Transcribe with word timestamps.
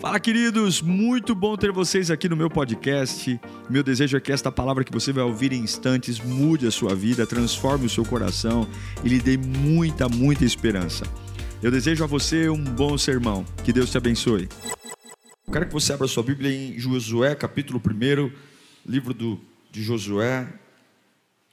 Fala, 0.00 0.20
queridos! 0.20 0.80
Muito 0.80 1.34
bom 1.34 1.56
ter 1.56 1.72
vocês 1.72 2.08
aqui 2.08 2.28
no 2.28 2.36
meu 2.36 2.48
podcast. 2.48 3.40
Meu 3.68 3.82
desejo 3.82 4.16
é 4.16 4.20
que 4.20 4.30
esta 4.30 4.50
palavra 4.52 4.84
que 4.84 4.92
você 4.92 5.12
vai 5.12 5.24
ouvir 5.24 5.52
em 5.52 5.58
instantes 5.58 6.20
mude 6.20 6.68
a 6.68 6.70
sua 6.70 6.94
vida, 6.94 7.26
transforme 7.26 7.86
o 7.86 7.90
seu 7.90 8.04
coração 8.04 8.64
e 9.02 9.08
lhe 9.08 9.18
dê 9.18 9.36
muita, 9.36 10.08
muita 10.08 10.44
esperança. 10.44 11.04
Eu 11.60 11.72
desejo 11.72 12.04
a 12.04 12.06
você 12.06 12.48
um 12.48 12.62
bom 12.62 12.96
sermão. 12.96 13.44
Que 13.64 13.72
Deus 13.72 13.90
te 13.90 13.98
abençoe. 13.98 14.48
Eu 15.44 15.52
quero 15.52 15.66
que 15.66 15.72
você 15.72 15.92
abra 15.92 16.06
sua 16.06 16.22
Bíblia 16.22 16.54
em 16.54 16.78
Josué, 16.78 17.34
capítulo 17.34 17.82
1, 17.84 18.30
livro 18.86 19.12
do, 19.12 19.40
de 19.72 19.82
Josué, 19.82 20.46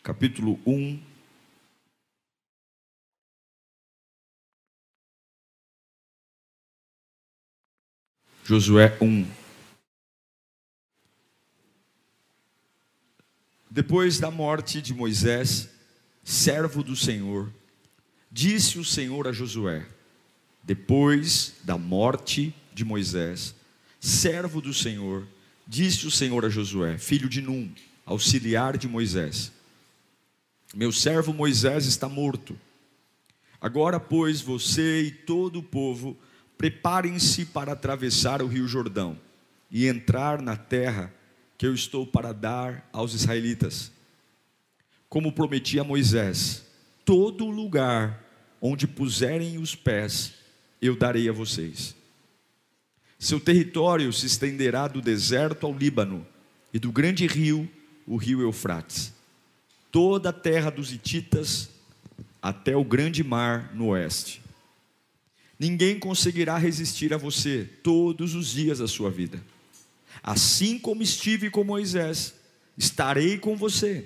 capítulo 0.04 0.60
1. 0.68 1.00
Josué 8.48 8.96
1. 9.02 9.26
Depois 13.72 14.20
da 14.20 14.30
morte 14.30 14.84
de 14.84 14.94
Moisés, 14.94 15.68
servo 16.24 16.84
do 16.84 16.96
Senhor, 16.96 17.52
disse 18.32 18.78
o 18.78 18.86
Senhor 18.86 19.28
a 19.28 19.32
Josué: 19.32 19.84
Depois 20.62 21.56
da 21.64 21.76
morte 21.76 22.54
de 22.72 22.86
Moisés, 22.86 23.56
servo 24.00 24.62
do 24.62 24.76
Senhor, 24.76 25.28
disse 25.66 26.06
o 26.06 26.12
Senhor 26.12 26.46
a 26.46 26.50
Josué, 26.50 27.00
filho 27.00 27.28
de 27.28 27.42
Num, 27.42 27.74
auxiliar 28.06 28.78
de 28.78 28.88
Moisés: 28.88 29.52
Meu 30.72 30.92
servo 30.92 31.34
Moisés 31.34 31.88
está 31.88 32.08
morto. 32.08 32.56
Agora, 33.60 34.00
pois, 34.00 34.40
você 34.40 35.02
e 35.02 35.10
todo 35.12 35.58
o 35.58 35.64
povo 35.64 36.16
Preparem-se 36.58 37.46
para 37.46 37.74
atravessar 37.74 38.42
o 38.42 38.48
rio 38.48 38.68
Jordão 38.68 39.20
e 39.70 39.88
entrar 39.88 40.42
na 40.42 40.56
terra 40.56 41.14
que 41.58 41.66
eu 41.66 41.74
estou 41.74 42.06
para 42.06 42.34
dar 42.34 42.88
aos 42.92 43.14
israelitas. 43.14 43.92
Como 45.10 45.32
prometi 45.32 45.80
a 45.80 45.84
Moisés, 45.84 46.66
todo 47.04 47.50
lugar 47.50 48.24
onde 48.62 48.88
puserem 48.88 49.58
os 49.58 49.76
pés, 49.76 50.34
eu 50.82 50.96
darei 50.96 51.30
a 51.30 51.34
vocês. 51.34 51.96
Seu 53.18 53.40
território 53.40 54.12
se 54.12 54.26
estenderá 54.26 54.88
do 54.88 55.02
deserto 55.02 55.66
ao 55.66 55.74
Líbano 55.74 56.26
e 56.74 56.80
do 56.80 56.92
grande 56.92 57.26
rio, 57.28 57.70
o 58.06 58.18
rio 58.18 58.42
Eufrates, 58.42 59.14
toda 59.92 60.30
a 60.30 60.34
terra 60.34 60.70
dos 60.70 60.92
Hititas 60.92 61.70
até 62.42 62.76
o 62.76 62.84
grande 62.84 63.24
mar 63.24 63.72
no 63.74 63.88
oeste. 63.88 64.45
Ninguém 65.58 65.98
conseguirá 65.98 66.58
resistir 66.58 67.14
a 67.14 67.18
você 67.18 67.70
todos 67.82 68.36
os 68.36 68.52
dias 68.52 68.80
da 68.80 68.88
sua 68.88 69.10
vida. 69.10 69.42
Assim 70.22 70.78
como 70.78 71.02
estive 71.02 71.50
com 71.50 71.64
Moisés, 71.64 72.36
estarei 72.78 73.38
com 73.38 73.56
você. 73.56 74.06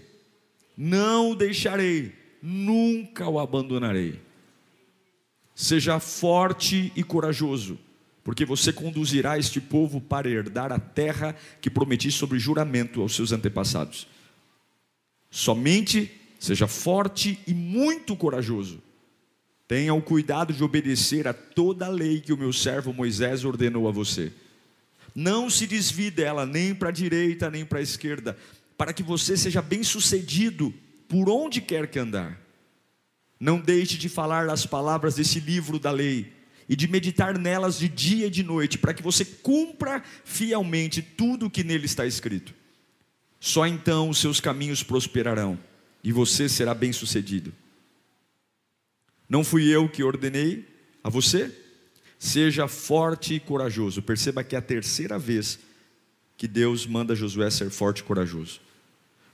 Não 0.78 1.32
o 1.32 1.36
deixarei, 1.36 2.14
nunca 2.42 3.28
o 3.28 3.40
abandonarei. 3.40 4.20
Seja 5.56 6.00
forte 6.00 6.92
e 6.96 7.04
corajoso, 7.04 7.78
porque 8.24 8.46
você 8.46 8.72
conduzirá 8.72 9.38
este 9.38 9.60
povo 9.60 10.00
para 10.00 10.30
herdar 10.30 10.72
a 10.72 10.80
terra 10.80 11.36
que 11.60 11.70
prometi 11.70 12.12
sobre 12.12 12.40
juramento 12.40 13.02
aos 13.02 13.16
seus 13.16 13.32
antepassados. 13.32 14.08
Somente 15.32 16.12
seja 16.40 16.68
forte 16.68 17.40
e 17.46 17.54
muito 17.54 18.16
corajoso 18.16 18.82
Tenha 19.70 19.94
o 19.94 20.02
cuidado 20.02 20.52
de 20.52 20.64
obedecer 20.64 21.28
a 21.28 21.34
toda 21.34 21.86
a 21.86 21.90
lei 21.90 22.20
que 22.20 22.34
o 22.34 22.38
meu 22.38 22.52
servo 22.52 22.92
Moisés 22.92 23.46
ordenou 23.46 23.88
a 23.88 23.92
você. 23.92 24.34
Não 25.14 25.48
se 25.48 25.68
desvie 25.68 26.10
dela 26.10 26.44
nem 26.44 26.74
para 26.74 26.90
a 26.90 26.92
direita 26.92 27.52
nem 27.52 27.64
para 27.64 27.78
a 27.78 27.84
esquerda, 27.84 28.36
para 28.76 28.92
que 28.92 29.04
você 29.04 29.38
seja 29.38 29.62
bem-sucedido 29.62 30.74
por 31.08 31.30
onde 31.30 31.62
quer 31.62 31.86
que 31.86 32.00
andar. 32.00 32.42
Não 33.40 33.60
deixe 33.60 33.96
de 33.96 34.10
falar 34.10 34.50
as 34.50 34.66
palavras 34.66 35.14
desse 35.14 35.40
livro 35.40 35.78
da 35.78 35.92
lei 35.92 36.34
e 36.68 36.76
de 36.76 36.88
meditar 36.88 37.38
nelas 37.38 37.78
de 37.78 37.88
dia 37.88 38.26
e 38.26 38.32
de 38.32 38.42
noite, 38.42 38.76
para 38.76 38.96
que 38.96 39.04
você 39.04 39.24
cumpra 39.24 40.02
fielmente 40.26 41.00
tudo 41.00 41.46
o 41.46 41.50
que 41.50 41.64
nele 41.64 41.86
está 41.86 42.08
escrito. 42.08 42.56
Só 43.40 43.68
então 43.68 44.10
os 44.10 44.18
seus 44.18 44.40
caminhos 44.40 44.82
prosperarão 44.82 45.60
e 46.04 46.12
você 46.12 46.50
será 46.50 46.74
bem-sucedido. 46.74 47.54
Não 49.30 49.44
fui 49.44 49.68
eu 49.68 49.88
que 49.88 50.04
ordenei 50.04 50.68
a 51.04 51.10
você? 51.10 51.56
Seja 52.18 52.68
forte 52.68 53.36
e 53.36 53.40
corajoso. 53.40 54.02
Perceba 54.02 54.44
que 54.44 54.56
é 54.56 54.60
a 54.60 54.62
terceira 54.62 55.20
vez 55.20 55.60
que 56.36 56.48
Deus 56.48 56.88
manda 56.88 57.16
Josué 57.16 57.50
ser 57.52 57.70
forte 57.70 58.00
e 58.00 58.04
corajoso. 58.04 58.60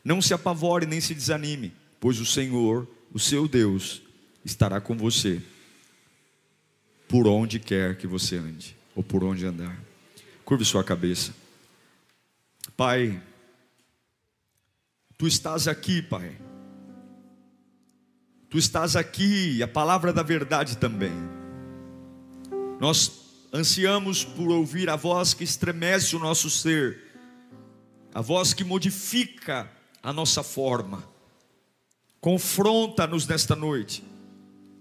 Não 0.03 0.21
se 0.21 0.33
apavore 0.33 0.85
nem 0.85 0.99
se 0.99 1.15
desanime, 1.15 1.73
pois 1.99 2.19
o 2.19 2.25
Senhor, 2.25 2.87
o 3.13 3.19
seu 3.19 3.47
Deus, 3.47 4.01
estará 4.43 4.81
com 4.81 4.97
você 4.97 5.41
por 7.07 7.25
onde 7.27 7.59
quer 7.59 7.97
que 7.97 8.05
você 8.05 8.35
ande, 8.35 8.75
ou 8.95 9.03
por 9.03 9.23
onde 9.23 9.45
andar. 9.45 9.79
Curve 10.43 10.65
sua 10.65 10.83
cabeça. 10.83 11.33
Pai, 12.75 13.21
tu 15.17 15.25
estás 15.25 15.67
aqui, 15.67 16.01
Pai 16.01 16.35
Tu 18.55 18.59
estás 18.59 18.95
aqui, 18.95 19.61
a 19.61 19.67
palavra 19.67 20.13
da 20.13 20.23
verdade 20.23 20.77
também. 20.77 21.11
Nós 22.79 23.11
ansiamos 23.51 24.23
por 24.23 24.49
ouvir 24.49 24.89
a 24.89 24.95
voz 24.95 25.33
que 25.33 25.43
estremece 25.43 26.15
o 26.15 26.19
nosso 26.19 26.49
ser, 26.49 27.03
a 28.13 28.21
voz 28.21 28.53
que 28.53 28.63
modifica 28.63 29.69
a 30.01 30.13
nossa 30.13 30.41
forma. 30.41 31.03
Confronta-nos 32.21 33.27
nesta 33.27 33.57
noite, 33.57 34.01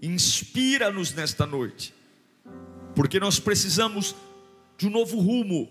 inspira-nos 0.01 1.11
nesta 1.11 1.45
noite, 1.45 1.93
porque 2.95 3.19
nós 3.19 3.41
precisamos 3.41 4.15
de 4.77 4.87
um 4.87 4.89
novo 4.89 5.19
rumo, 5.19 5.69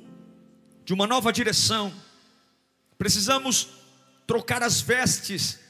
de 0.85 0.93
uma 0.93 1.07
nova 1.07 1.33
direção, 1.33 1.91
precisamos 2.99 3.71
trocar 4.27 4.63
as 4.63 4.83
vestes 4.83 5.64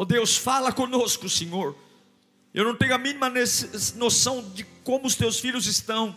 Oh 0.00 0.06
Deus, 0.06 0.34
fala 0.34 0.72
conosco, 0.72 1.28
Senhor. 1.28 1.76
Eu 2.54 2.64
não 2.64 2.74
tenho 2.74 2.94
a 2.94 2.96
mínima 2.96 3.30
noção 3.96 4.42
de 4.54 4.64
como 4.82 5.06
os 5.06 5.14
teus 5.14 5.38
filhos 5.38 5.66
estão, 5.66 6.16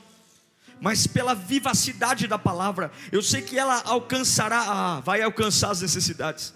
mas 0.80 1.06
pela 1.06 1.36
vivacidade 1.36 2.26
da 2.26 2.40
palavra, 2.40 2.94
eu 3.12 3.22
sei 3.22 3.42
que 3.42 3.60
ela 3.60 3.82
alcançará, 3.82 4.64
ah, 4.66 5.00
vai 5.02 5.22
alcançar 5.22 5.72
as 5.72 5.82
necessidades, 5.82 6.54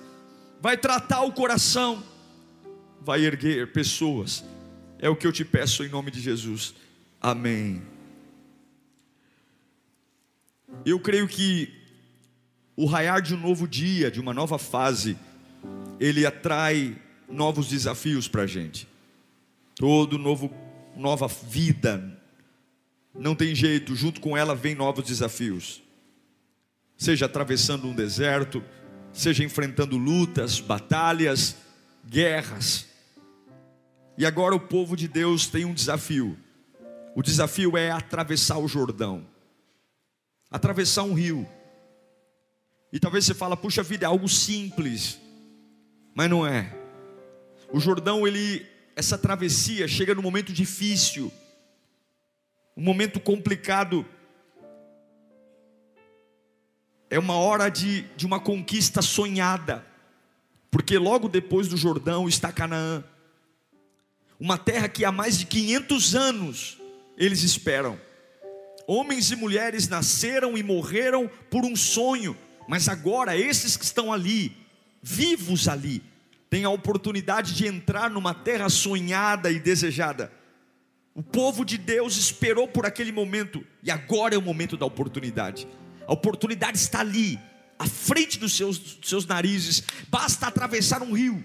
vai 0.61 0.77
tratar 0.77 1.23
o 1.23 1.33
coração, 1.33 2.01
vai 3.01 3.25
erguer 3.25 3.73
pessoas. 3.73 4.41
É 4.97 5.09
o 5.09 5.15
que 5.17 5.27
eu 5.27 5.33
te 5.33 5.43
peço 5.43 5.83
em 5.83 5.89
nome 5.89 6.11
de 6.11 6.21
Jesus. 6.21 6.75
Amém. 7.19 7.81
Eu 10.85 10.97
creio 10.97 11.27
que 11.27 11.73
o 12.73 12.85
raiar 12.85 13.21
de 13.21 13.35
um 13.35 13.37
novo 13.37 13.67
dia, 13.67 14.09
de 14.09 14.21
uma 14.21 14.33
nova 14.33 14.57
fase, 14.57 15.17
ele 15.99 16.25
atrai 16.25 16.97
novos 17.29 17.67
desafios 17.67 18.27
para 18.27 18.43
a 18.43 18.47
gente. 18.47 18.87
Todo 19.75 20.17
novo, 20.17 20.51
nova 20.95 21.27
vida. 21.27 22.19
Não 23.13 23.35
tem 23.35 23.53
jeito, 23.53 23.95
junto 23.95 24.21
com 24.21 24.37
ela 24.37 24.55
vem 24.55 24.75
novos 24.75 25.05
desafios. 25.05 25.81
Seja 26.97 27.25
atravessando 27.25 27.87
um 27.87 27.95
deserto, 27.95 28.63
seja 29.11 29.43
enfrentando 29.43 29.97
lutas, 29.97 30.59
batalhas, 30.59 31.55
guerras. 32.05 32.87
E 34.17 34.25
agora 34.25 34.55
o 34.55 34.59
povo 34.59 34.95
de 34.95 35.07
Deus 35.07 35.47
tem 35.47 35.65
um 35.65 35.73
desafio. 35.73 36.37
O 37.15 37.23
desafio 37.23 37.75
é 37.75 37.91
atravessar 37.91 38.57
o 38.57 38.67
Jordão. 38.67 39.25
Atravessar 40.49 41.03
um 41.03 41.13
rio. 41.13 41.47
E 42.93 42.99
talvez 42.99 43.25
você 43.25 43.33
fala, 43.33 43.57
puxa 43.57 43.83
vida, 43.83 44.05
é 44.05 44.07
algo 44.07 44.29
simples. 44.29 45.19
Mas 46.15 46.29
não 46.29 46.45
é. 46.45 46.76
O 47.71 47.79
Jordão, 47.79 48.25
ele, 48.25 48.65
essa 48.95 49.17
travessia 49.17 49.87
chega 49.87 50.15
num 50.15 50.21
momento 50.21 50.53
difícil, 50.53 51.31
um 52.75 52.81
momento 52.81 53.19
complicado. 53.19 54.05
É 57.09 57.19
uma 57.19 57.35
hora 57.35 57.69
de, 57.69 58.03
de 58.15 58.25
uma 58.25 58.39
conquista 58.39 59.01
sonhada, 59.01 59.85
porque 60.71 60.97
logo 60.97 61.27
depois 61.27 61.67
do 61.67 61.75
Jordão 61.75 62.27
está 62.27 62.51
Canaã, 62.51 63.03
uma 64.39 64.57
terra 64.57 64.87
que 64.87 65.03
há 65.03 65.11
mais 65.11 65.37
de 65.37 65.45
500 65.45 66.15
anos 66.15 66.77
eles 67.17 67.43
esperam. 67.43 67.99
Homens 68.85 69.31
e 69.31 69.35
mulheres 69.35 69.89
nasceram 69.89 70.57
e 70.57 70.63
morreram 70.63 71.29
por 71.49 71.65
um 71.65 71.75
sonho, 71.75 72.37
mas 72.67 72.87
agora 72.87 73.35
esses 73.35 73.75
que 73.75 73.83
estão 73.83 74.13
ali, 74.13 74.55
vivos 75.01 75.67
ali, 75.67 76.01
tem 76.49 76.63
a 76.63 76.69
oportunidade 76.69 77.53
de 77.53 77.67
entrar 77.67 78.09
numa 78.09 78.33
terra 78.33 78.69
sonhada 78.69 79.51
e 79.51 79.59
desejada, 79.59 80.31
O 81.13 81.23
povo 81.23 81.65
de 81.65 81.79
Deus 81.79 82.15
esperou 82.15 82.67
por 82.67 82.85
aquele 82.85 83.11
momento 83.11 83.65
e 83.81 83.89
agora 83.89 84.35
é 84.35 84.37
o 84.37 84.41
momento 84.41 84.77
da 84.77 84.85
oportunidade. 84.85 85.67
A 86.07 86.13
oportunidade 86.13 86.77
está 86.77 86.99
ali, 86.99 87.39
à 87.79 87.87
frente 87.87 88.37
dos 88.37 88.55
seus, 88.55 88.77
dos 88.77 89.09
seus 89.09 89.25
narizes. 89.25 89.83
Basta 90.09 90.45
atravessar 90.45 91.01
um 91.01 91.13
rio 91.13 91.43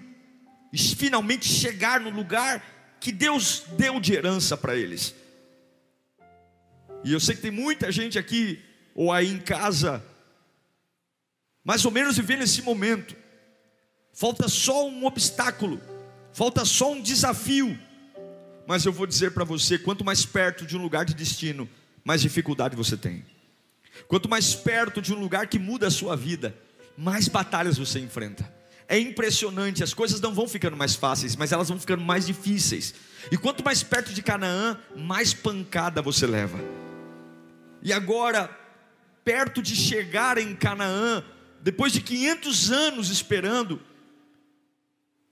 e 0.75 0.77
finalmente 0.77 1.49
chegar 1.49 2.01
no 2.01 2.11
lugar 2.11 2.63
que 3.01 3.11
Deus 3.11 3.65
deu 3.79 3.99
de 3.99 4.13
herança 4.13 4.59
para 4.59 4.77
eles. 4.77 5.15
E 7.03 7.11
eu 7.11 7.19
sei 7.19 7.35
que 7.35 7.41
tem 7.41 7.51
muita 7.51 7.91
gente 7.91 8.19
aqui 8.19 8.63
ou 8.95 9.11
aí 9.11 9.33
em 9.33 9.41
casa, 9.41 10.05
mais 11.65 11.83
ou 11.87 11.91
menos 11.91 12.17
vivendo 12.19 12.43
esse 12.43 12.61
momento. 12.61 13.22
Falta 14.13 14.49
só 14.49 14.87
um 14.87 15.05
obstáculo, 15.07 15.81
falta 16.33 16.65
só 16.65 16.93
um 16.93 17.01
desafio 17.01 17.79
mas 18.67 18.85
eu 18.85 18.93
vou 18.93 19.07
dizer 19.07 19.33
para 19.33 19.45
você: 19.45 19.79
quanto 19.79 20.05
mais 20.05 20.25
perto 20.25 20.65
de 20.65 20.77
um 20.77 20.83
lugar 20.83 21.05
de 21.05 21.15
destino, 21.15 21.69
mais 22.05 22.21
dificuldade 22.21 22.77
você 22.77 22.97
tem. 22.97 23.25
Quanto 24.09 24.29
mais 24.29 24.55
perto 24.55 25.03
de 25.03 25.13
um 25.13 25.19
lugar 25.19 25.47
que 25.47 25.59
muda 25.59 25.87
a 25.87 25.91
sua 25.91 26.17
vida, 26.17 26.57
mais 26.97 27.29
batalhas 27.29 27.77
você 27.77 27.99
enfrenta. 27.99 28.51
É 28.89 28.99
impressionante, 28.99 29.83
as 29.83 29.95
coisas 29.95 30.21
não 30.21 30.35
vão 30.35 30.49
ficando 30.49 30.77
mais 30.77 30.95
fáceis, 30.95 31.37
mas 31.37 31.53
elas 31.53 31.69
vão 31.69 31.79
ficando 31.79 32.03
mais 32.03 32.27
difíceis. 32.27 32.95
E 33.31 33.37
quanto 33.37 33.65
mais 33.65 33.83
perto 33.83 34.13
de 34.13 34.23
Canaã, 34.23 34.79
mais 34.97 35.33
pancada 35.33 36.03
você 36.03 36.27
leva. 36.27 36.59
E 37.83 37.93
agora, 37.93 38.51
perto 39.25 39.63
de 39.63 39.75
chegar 39.75 40.37
em 40.37 40.55
Canaã, 40.55 41.25
depois 41.61 41.93
de 41.93 42.01
500 42.01 42.71
anos 42.71 43.11
esperando, 43.11 43.81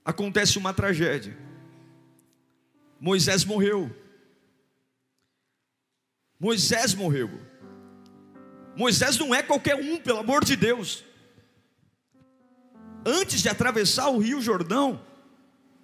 acontece 0.04 0.58
uma 0.58 0.72
tragédia. 0.72 1.36
Moisés 3.00 3.44
morreu. 3.44 3.90
Moisés 6.38 6.94
morreu. 6.94 7.30
Moisés 8.76 9.18
não 9.18 9.34
é 9.34 9.42
qualquer 9.42 9.76
um, 9.76 9.98
pelo 9.98 10.18
amor 10.18 10.44
de 10.44 10.56
Deus. 10.56 11.04
Antes 13.04 13.42
de 13.42 13.48
atravessar 13.48 14.08
o 14.08 14.18
Rio 14.18 14.40
Jordão, 14.40 15.04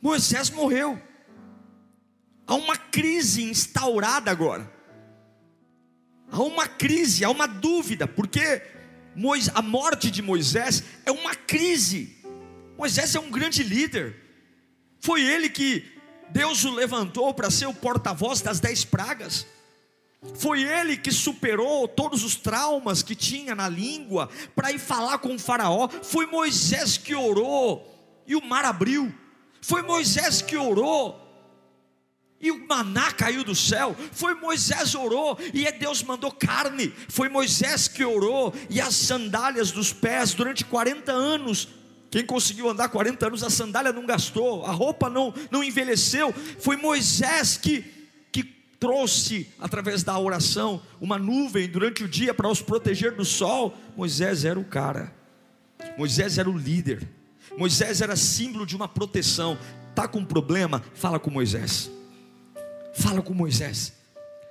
Moisés 0.01 0.51
morreu. 0.51 1.01
Há 2.47 2.55
uma 2.55 2.77
crise 2.77 3.43
instaurada 3.43 4.31
agora. 4.31 4.71
Há 6.31 6.43
uma 6.43 6.67
crise, 6.67 7.25
há 7.25 7.31
uma 7.31 7.47
dúvida, 7.47 8.07
porque 8.07 8.63
a 9.55 9.63
morte 9.63 10.11
de 10.11 10.23
Moisés 10.23 10.83
é 11.05 11.11
uma 11.11 11.35
crise. 11.35 12.16
Moisés 12.77 13.15
é 13.15 13.21
um 13.21 13.31
grande 13.31 13.63
líder. 13.63 14.17
Foi 15.01 15.23
ele 15.23 15.49
que 15.49 15.85
Deus 16.31 16.65
o 16.65 16.75
levantou 16.75 17.33
para 17.33 17.51
ser 17.51 17.67
o 17.67 17.75
porta-voz 17.75 18.41
das 18.41 18.61
dez 18.61 18.85
pragas. 18.85 19.47
Foi 20.35 20.63
ele 20.63 20.97
que 20.97 21.13
superou 21.13 21.87
todos 21.87 22.25
os 22.25 22.35
traumas 22.35 23.03
que 23.03 23.15
tinha 23.15 23.55
na 23.55 23.69
língua 23.69 24.29
para 24.55 24.73
ir 24.73 24.79
falar 24.79 25.19
com 25.19 25.35
o 25.35 25.39
Faraó. 25.39 25.89
Foi 25.89 26.27
Moisés 26.27 26.97
que 26.97 27.15
orou 27.15 28.23
e 28.27 28.35
o 28.35 28.45
mar 28.45 28.65
abriu. 28.65 29.13
Foi 29.61 29.83
Moisés 29.83 30.43
que 30.43 30.57
orou 30.57 31.23
e 32.41 32.51
o 32.51 32.67
maná 32.67 33.13
caiu 33.13 33.45
do 33.45 33.55
céu. 33.55 33.97
Foi 34.13 34.35
Moisés 34.35 34.95
orou 34.95 35.39
e 35.55 35.67
é 35.67 35.73
Deus 35.73 36.03
mandou 36.03 36.33
carne. 36.33 36.93
Foi 37.09 37.29
Moisés 37.29 37.89
que 37.89 38.05
orou 38.05 38.53
e 38.69 38.81
as 38.81 38.95
sandálias 38.95 39.71
dos 39.71 39.93
pés 39.93 40.35
durante 40.35 40.65
40 40.65 41.13
anos 41.13 41.69
quem 42.11 42.25
conseguiu 42.25 42.69
andar 42.69 42.89
40 42.89 43.27
anos, 43.27 43.43
a 43.43 43.51
sandália 43.51 43.93
não 43.93 44.07
gastou, 44.07 44.65
a 44.65 44.71
roupa 44.71 45.11
não, 45.11 45.35
não 45.51 45.63
envelheceu. 45.63 46.33
Foi 46.59 46.77
Moisés 46.77 47.57
que, 47.57 47.85
que 48.31 48.45
trouxe, 48.79 49.49
através 49.59 50.03
da 50.03 50.19
oração, 50.19 50.81
uma 51.01 51.19
nuvem 51.19 51.69
durante 51.69 52.05
o 52.05 52.09
dia 52.09 52.33
para 52.33 52.49
os 52.49 52.63
proteger 52.63 53.13
do 53.13 53.25
sol. 53.25 53.77
Moisés 53.97 54.45
era 54.45 54.59
o 54.59 54.65
cara, 54.65 55.13
Moisés 55.99 56.39
era 56.39 56.49
o 56.49 56.57
líder, 56.57 57.09
Moisés 57.57 58.01
era 58.01 58.17
símbolo 58.17 58.67
de 58.67 58.77
uma 58.77 58.89
proteção. 58.89 59.59
Está 59.91 60.07
com 60.07 60.19
um 60.19 60.25
problema? 60.25 60.83
Fala 60.95 61.19
com 61.19 61.31
Moisés. 61.31 61.91
Fala 62.95 63.23
com 63.23 63.33
Moisés. 63.33 63.95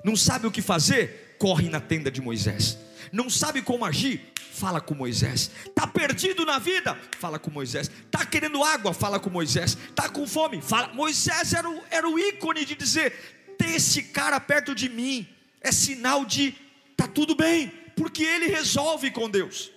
Não 0.04 0.16
sabe 0.16 0.48
o 0.48 0.52
que 0.52 0.62
fazer? 0.62 1.25
Corre 1.38 1.70
na 1.70 1.80
tenda 1.80 2.10
de 2.10 2.22
Moisés. 2.22 2.78
Não 3.12 3.30
sabe 3.30 3.62
como 3.62 3.86
agir? 3.86 4.34
fala 4.56 4.80
com 4.80 4.96
Moisés. 4.96 5.52
Está 5.66 5.86
perdido 5.86 6.46
na 6.46 6.58
vida? 6.58 6.98
Fala 7.20 7.38
com 7.38 7.52
Moisés. 7.52 7.92
Está 8.06 8.26
querendo 8.26 8.64
água? 8.64 8.94
Fala 8.94 9.20
com 9.20 9.30
Moisés. 9.30 9.78
Está 9.90 10.08
com 10.08 10.26
fome? 10.26 10.62
Fala. 10.62 10.94
Moisés 10.94 11.54
era 11.54 11.70
o, 11.70 11.84
era 11.92 12.10
o 12.10 12.18
ícone 12.18 12.64
de 12.64 12.74
dizer: 12.74 13.12
ter 13.58 13.76
esse 13.76 14.02
cara 14.04 14.40
perto 14.40 14.74
de 14.74 14.90
mim 14.90 15.28
é 15.62 15.72
sinal 15.72 16.26
de 16.26 16.56
tá 16.96 17.08
tudo 17.08 17.36
bem, 17.36 17.68
porque 17.96 18.24
ele 18.24 18.48
resolve 18.48 19.12
com 19.12 19.30
Deus. 19.30 19.72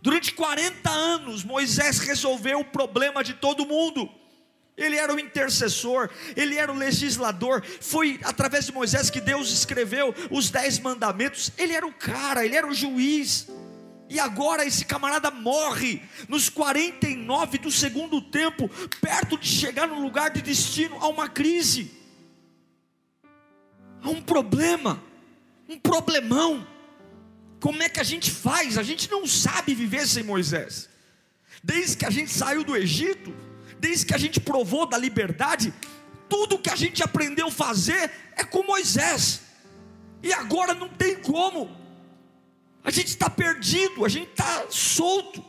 Durante 0.00 0.32
40 0.32 0.88
anos, 0.88 1.44
Moisés 1.44 1.98
resolveu 1.98 2.60
o 2.60 2.64
problema 2.64 3.22
de 3.22 3.34
todo 3.34 3.66
mundo. 3.66 4.08
Ele 4.80 4.96
era 4.96 5.14
o 5.14 5.20
intercessor, 5.20 6.08
ele 6.34 6.56
era 6.56 6.72
o 6.72 6.74
legislador. 6.74 7.62
Foi 7.80 8.18
através 8.24 8.64
de 8.64 8.72
Moisés 8.72 9.10
que 9.10 9.20
Deus 9.20 9.52
escreveu 9.52 10.14
os 10.30 10.48
dez 10.48 10.78
mandamentos. 10.78 11.52
Ele 11.58 11.74
era 11.74 11.86
o 11.86 11.92
cara, 11.92 12.44
ele 12.44 12.56
era 12.56 12.66
o 12.66 12.74
juiz. 12.74 13.46
E 14.08 14.18
agora 14.18 14.64
esse 14.64 14.84
camarada 14.84 15.30
morre 15.30 16.02
nos 16.28 16.48
49 16.48 17.58
do 17.58 17.70
segundo 17.70 18.20
tempo, 18.20 18.68
perto 19.00 19.38
de 19.38 19.46
chegar 19.46 19.86
no 19.86 20.00
lugar 20.00 20.30
de 20.30 20.42
destino, 20.42 20.96
há 20.98 21.06
uma 21.06 21.28
crise, 21.28 21.92
há 24.02 24.08
um 24.08 24.20
problema, 24.20 25.00
um 25.68 25.78
problemão. 25.78 26.66
Como 27.60 27.80
é 27.82 27.88
que 27.88 28.00
a 28.00 28.02
gente 28.02 28.32
faz? 28.32 28.76
A 28.78 28.82
gente 28.82 29.08
não 29.08 29.26
sabe 29.28 29.74
viver 29.74 30.08
sem 30.08 30.24
Moisés. 30.24 30.88
Desde 31.62 31.98
que 31.98 32.06
a 32.06 32.10
gente 32.10 32.32
saiu 32.32 32.64
do 32.64 32.74
Egito, 32.74 33.32
desde 33.80 34.06
que 34.06 34.14
a 34.14 34.18
gente 34.18 34.38
provou 34.38 34.86
da 34.86 34.98
liberdade, 34.98 35.72
tudo 36.28 36.58
que 36.58 36.70
a 36.70 36.76
gente 36.76 37.02
aprendeu 37.02 37.48
a 37.48 37.50
fazer 37.50 38.10
é 38.36 38.44
com 38.44 38.62
Moisés, 38.62 39.40
e 40.22 40.32
agora 40.32 40.74
não 40.74 40.88
tem 40.88 41.16
como, 41.20 41.74
a 42.84 42.90
gente 42.90 43.08
está 43.08 43.28
perdido, 43.30 44.04
a 44.04 44.08
gente 44.08 44.30
está 44.30 44.66
solto. 44.70 45.44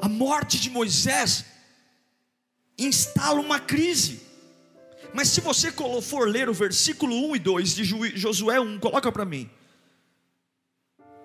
A 0.00 0.08
morte 0.08 0.60
de 0.60 0.70
Moisés 0.70 1.44
instala 2.78 3.40
uma 3.40 3.58
crise. 3.58 4.22
Mas 5.12 5.28
se 5.28 5.40
você 5.40 5.72
for 6.02 6.28
ler 6.28 6.48
o 6.48 6.54
versículo 6.54 7.30
1 7.30 7.36
e 7.36 7.38
2 7.38 7.74
de 7.74 7.84
Josué 8.16 8.60
1, 8.60 8.78
coloca 8.78 9.10
para 9.10 9.24
mim. 9.24 9.50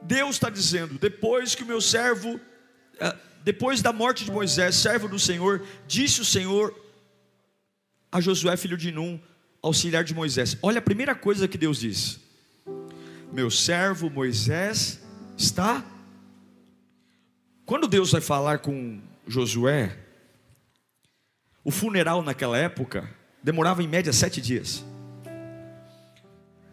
Deus 0.01 0.35
está 0.35 0.49
dizendo: 0.49 0.97
depois 0.97 1.53
que 1.53 1.63
o 1.63 1.67
meu 1.67 1.81
servo 1.81 2.39
depois 3.43 3.81
da 3.81 3.91
morte 3.91 4.23
de 4.23 4.31
Moisés, 4.31 4.75
servo 4.75 5.07
do 5.07 5.19
Senhor, 5.19 5.65
disse 5.87 6.21
o 6.21 6.25
Senhor 6.25 6.73
a 8.11 8.21
Josué, 8.21 8.55
filho 8.55 8.77
de 8.77 8.91
Num, 8.91 9.19
auxiliar 9.61 10.03
de 10.03 10.13
Moisés: 10.13 10.57
Olha 10.61 10.79
a 10.79 10.81
primeira 10.81 11.13
coisa 11.15 11.47
que 11.47 11.57
Deus 11.57 11.79
diz: 11.79 12.19
Meu 13.31 13.49
servo 13.49 14.09
Moisés 14.09 15.01
está. 15.37 15.83
Quando 17.65 17.87
Deus 17.87 18.11
vai 18.11 18.21
falar 18.21 18.59
com 18.59 19.01
Josué, 19.27 19.97
o 21.63 21.71
funeral 21.71 22.21
naquela 22.21 22.57
época 22.57 23.09
demorava 23.41 23.81
em 23.81 23.87
média 23.87 24.13
sete 24.13 24.39
dias. 24.39 24.83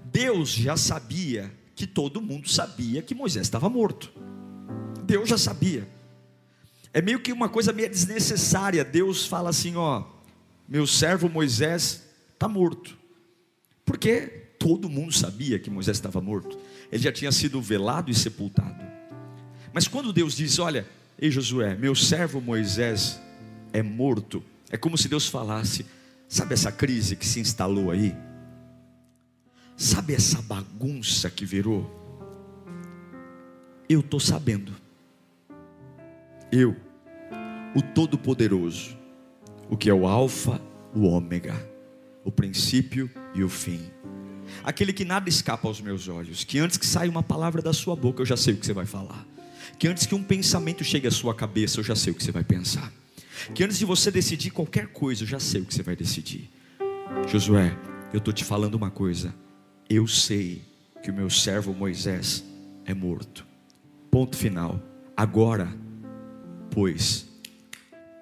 Deus 0.05 0.51
já 0.51 0.77
sabia 0.77 1.51
que 1.75 1.87
todo 1.87 2.21
mundo 2.21 2.49
sabia 2.49 3.01
que 3.01 3.15
Moisés 3.15 3.47
estava 3.47 3.69
morto. 3.69 4.13
Deus 5.05 5.29
já 5.29 5.39
sabia. 5.39 5.89
É 6.93 7.01
meio 7.01 7.21
que 7.21 7.33
uma 7.33 7.49
coisa 7.49 7.73
meio 7.73 7.89
desnecessária. 7.89 8.85
Deus 8.85 9.27
fala 9.27 9.51
assim: 9.51 9.77
ó, 9.77 10.05
meu 10.69 10.87
servo 10.87 11.29
Moisés 11.29 12.03
está 12.33 12.49
morto. 12.49 12.99
Porque 13.85 14.49
todo 14.59 14.89
mundo 14.89 15.13
sabia 15.13 15.59
que 15.59 15.71
Moisés 15.71 15.97
estava 15.97 16.21
morto. 16.21 16.59
Ele 16.91 17.03
já 17.03 17.13
tinha 17.13 17.33
sido 17.33 17.61
velado 17.61 18.11
e 18.11 18.15
sepultado. 18.15 18.85
Mas 19.73 19.87
quando 19.87 20.13
Deus 20.13 20.37
diz: 20.37 20.59
olha, 20.59 20.87
ei 21.19 21.31
Josué, 21.31 21.77
meu 21.77 21.95
servo 21.95 22.41
Moisés 22.41 23.21
é 23.73 23.83
morto. 23.83 24.43
É 24.69 24.77
como 24.77 24.99
se 24.99 25.09
Deus 25.09 25.29
falasse: 25.29 25.87
sabe 26.29 26.55
essa 26.55 26.73
crise 26.73 27.15
que 27.15 27.27
se 27.27 27.39
instalou 27.39 27.91
aí? 27.91 28.15
Sabe 29.77 30.13
essa 30.13 30.43
bagunça 30.43 31.31
que 31.31 31.47
virou? 31.47 31.99
Eu 33.89 34.01
estou 34.01 34.21
sabendo 34.21 34.73
eu, 36.53 36.77
o 37.75 37.83
Todo-Poderoso, 37.83 38.97
o 39.69 39.77
que 39.77 39.89
é 39.89 39.95
o 39.95 40.07
Alfa, 40.07 40.61
o 40.95 41.07
Ômega, 41.07 41.55
o 42.25 42.33
princípio 42.33 43.11
e 43.35 43.43
o 43.43 43.49
fim, 43.49 43.81
aquele 44.65 44.93
que 44.93 45.05
nada 45.05 45.29
escapa 45.29 45.69
aos 45.69 45.81
meus 45.81 46.09
olhos, 46.09 46.43
que 46.45 46.59
antes 46.59 46.77
que 46.77 46.87
saia 46.87 47.11
uma 47.11 47.23
palavra 47.23 47.63
da 47.63 47.73
sua 47.73 47.95
boca, 47.95 48.23
eu 48.23 48.27
já 48.27 48.37
sei 48.37 48.55
o 48.55 48.57
que 48.57 48.67
você 48.67 48.73
vai 48.73 48.87
falar, 48.87 49.27
que 49.79 49.87
antes 49.87 50.07
que 50.07 50.15
um 50.15 50.23
pensamento 50.23 50.83
chegue 50.83 51.07
à 51.07 51.11
sua 51.11 51.35
cabeça, 51.35 51.79
eu 51.79 51.85
já 51.85 51.95
sei 51.95 52.13
o 52.13 52.17
que 52.17 52.25
você 52.25 52.33
vai 52.33 52.45
pensar, 52.45 52.93
que 53.55 53.63
antes 53.63 53.79
de 53.79 53.85
você 53.85 54.11
decidir 54.11 54.51
qualquer 54.51 54.89
coisa, 54.89 55.23
eu 55.23 55.29
já 55.29 55.39
sei 55.39 55.61
o 55.61 55.65
que 55.65 55.75
você 55.75 55.83
vai 55.83 55.97
decidir. 55.97 56.51
Josué, 57.29 57.77
eu 58.13 58.19
estou 58.19 58.35
te 58.35 58.45
falando 58.45 58.75
uma 58.75 58.91
coisa. 58.91 59.35
Eu 59.89 60.07
sei 60.07 60.63
que 61.03 61.11
o 61.11 61.15
meu 61.15 61.31
servo 61.31 61.73
Moisés 61.73 62.45
é 62.85 62.93
morto. 62.93 63.47
Ponto 64.11 64.37
final. 64.37 64.81
Agora, 65.17 65.73
pois, 66.71 67.27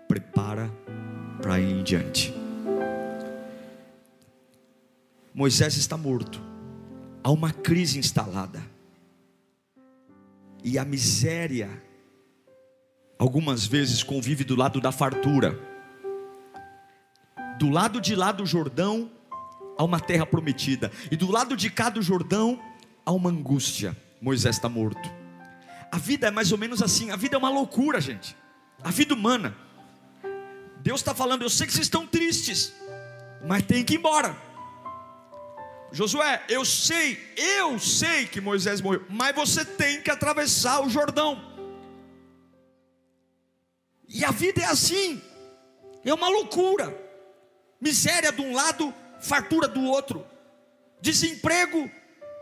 prepara 0.09 0.71
para 1.41 1.61
ir 1.61 1.71
em 1.71 1.83
diante. 1.83 2.35
Moisés 5.35 5.77
está 5.77 5.97
morto. 5.97 6.41
Há 7.23 7.31
uma 7.31 7.53
crise 7.53 7.99
instalada. 7.99 8.61
E 10.65 10.79
a 10.79 10.85
miséria, 10.85 11.71
algumas 13.19 13.65
vezes, 13.65 14.03
convive 14.03 14.43
do 14.43 14.57
lado 14.57 14.81
da 14.81 14.91
fartura. 14.91 15.57
Do 17.59 17.71
lado 17.71 18.01
de 18.01 18.17
lá 18.17 18.33
do 18.33 18.45
Jordão, 18.45 19.11
há 19.77 19.85
uma 19.85 20.01
terra 20.01 20.27
prometida. 20.27 20.91
E 21.11 21.17
do 21.17 21.31
lado 21.31 21.57
de 21.57 21.71
cá 21.71 21.89
do 21.89 22.03
Jordão, 22.03 22.61
há 23.07 23.13
uma 23.13 23.31
angústia. 23.31 23.97
Moisés 24.21 24.57
está 24.57 24.69
morto. 24.69 25.18
A 25.91 25.99
vida 25.99 26.29
é 26.29 26.31
mais 26.31 26.53
ou 26.53 26.59
menos 26.59 26.83
assim. 26.83 27.11
A 27.11 27.17
vida 27.17 27.37
é 27.37 27.39
uma 27.39 27.49
loucura, 27.49 28.01
gente. 28.01 28.37
A 28.83 28.91
vida 28.91 29.15
humana. 29.15 29.57
Deus 30.81 31.01
está 31.01 31.15
falando, 31.15 31.43
eu 31.43 31.51
sei 31.51 31.67
que 31.67 31.73
vocês 31.73 31.87
estão 31.87 32.07
tristes, 32.07 32.73
mas 33.45 33.65
tem 33.65 33.85
que 33.85 33.95
ir 33.95 33.99
embora. 33.99 34.37
Josué, 35.91 36.45
eu 36.49 36.65
sei, 36.65 37.19
eu 37.37 37.79
sei 37.79 38.27
que 38.27 38.41
Moisés 38.41 38.81
morreu, 38.81 39.05
mas 39.09 39.35
você 39.35 39.65
tem 39.65 40.03
que 40.03 40.11
atravessar 40.11 40.81
o 40.81 40.91
Jordão. 40.91 41.43
E 44.07 44.25
a 44.25 44.31
vida 44.31 44.63
é 44.63 44.67
assim, 44.67 45.21
é 46.05 46.13
uma 46.15 46.29
loucura. 46.29 46.97
Miséria 47.81 48.33
de 48.33 48.41
um 48.41 48.55
lado, 48.55 48.95
fartura 49.21 49.67
do 49.67 49.83
outro. 49.83 50.25
Desemprego 51.01 51.91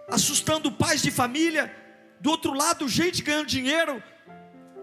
assustando 0.09 0.71
pais 0.71 1.03
de 1.03 1.11
família, 1.11 1.75
do 2.21 2.31
outro 2.31 2.53
lado, 2.53 2.89
gente 2.89 3.23
ganhando 3.23 3.47
dinheiro. 3.47 4.03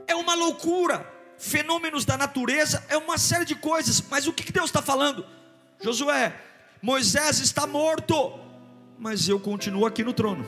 É 0.08 0.16
uma 0.16 0.36
loucura. 0.36 1.12
Fenômenos 1.38 2.06
da 2.06 2.16
natureza, 2.16 2.86
é 2.88 2.96
uma 2.96 3.18
série 3.18 3.44
de 3.44 3.56
coisas. 3.56 4.02
Mas 4.10 4.28
o 4.28 4.34
que 4.34 4.52
Deus 4.52 4.68
está 4.68 4.82
falando? 4.82 5.25
Josué, 5.82 6.34
Moisés 6.82 7.40
está 7.40 7.68
morto 7.68 8.44
mas 9.04 9.28
eu 9.28 9.38
continuo 9.38 9.86
aqui 9.86 10.02
no 10.02 10.13
trono. 10.13 10.46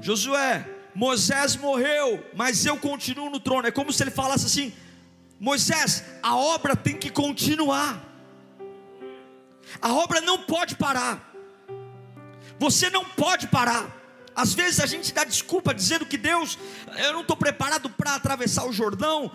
Josué, 0.00 0.64
Moisés 0.94 1.56
morreu, 1.56 2.24
mas 2.36 2.64
eu 2.64 2.76
continuo 2.76 3.28
no 3.28 3.40
trono. 3.40 3.66
É 3.66 3.72
como 3.72 3.92
se 3.92 4.00
ele 4.00 4.12
falasse 4.12 4.46
assim: 4.46 4.72
Moisés, 5.40 6.04
a 6.22 6.36
obra 6.36 6.76
tem 6.76 6.96
que 6.96 7.10
continuar. 7.10 8.00
A 9.82 9.92
obra 9.92 10.20
não 10.20 10.38
pode 10.38 10.76
parar. 10.76 11.34
Você 12.60 12.88
não 12.90 13.04
pode 13.04 13.48
parar. 13.48 13.90
Às 14.36 14.52
vezes 14.52 14.80
a 14.80 14.86
gente 14.86 15.14
dá 15.14 15.24
desculpa 15.24 15.72
dizendo 15.72 16.04
que 16.04 16.18
Deus, 16.18 16.58
eu 16.98 17.14
não 17.14 17.22
estou 17.22 17.38
preparado 17.38 17.88
para 17.88 18.16
atravessar 18.16 18.66
o 18.66 18.72
Jordão, 18.72 19.32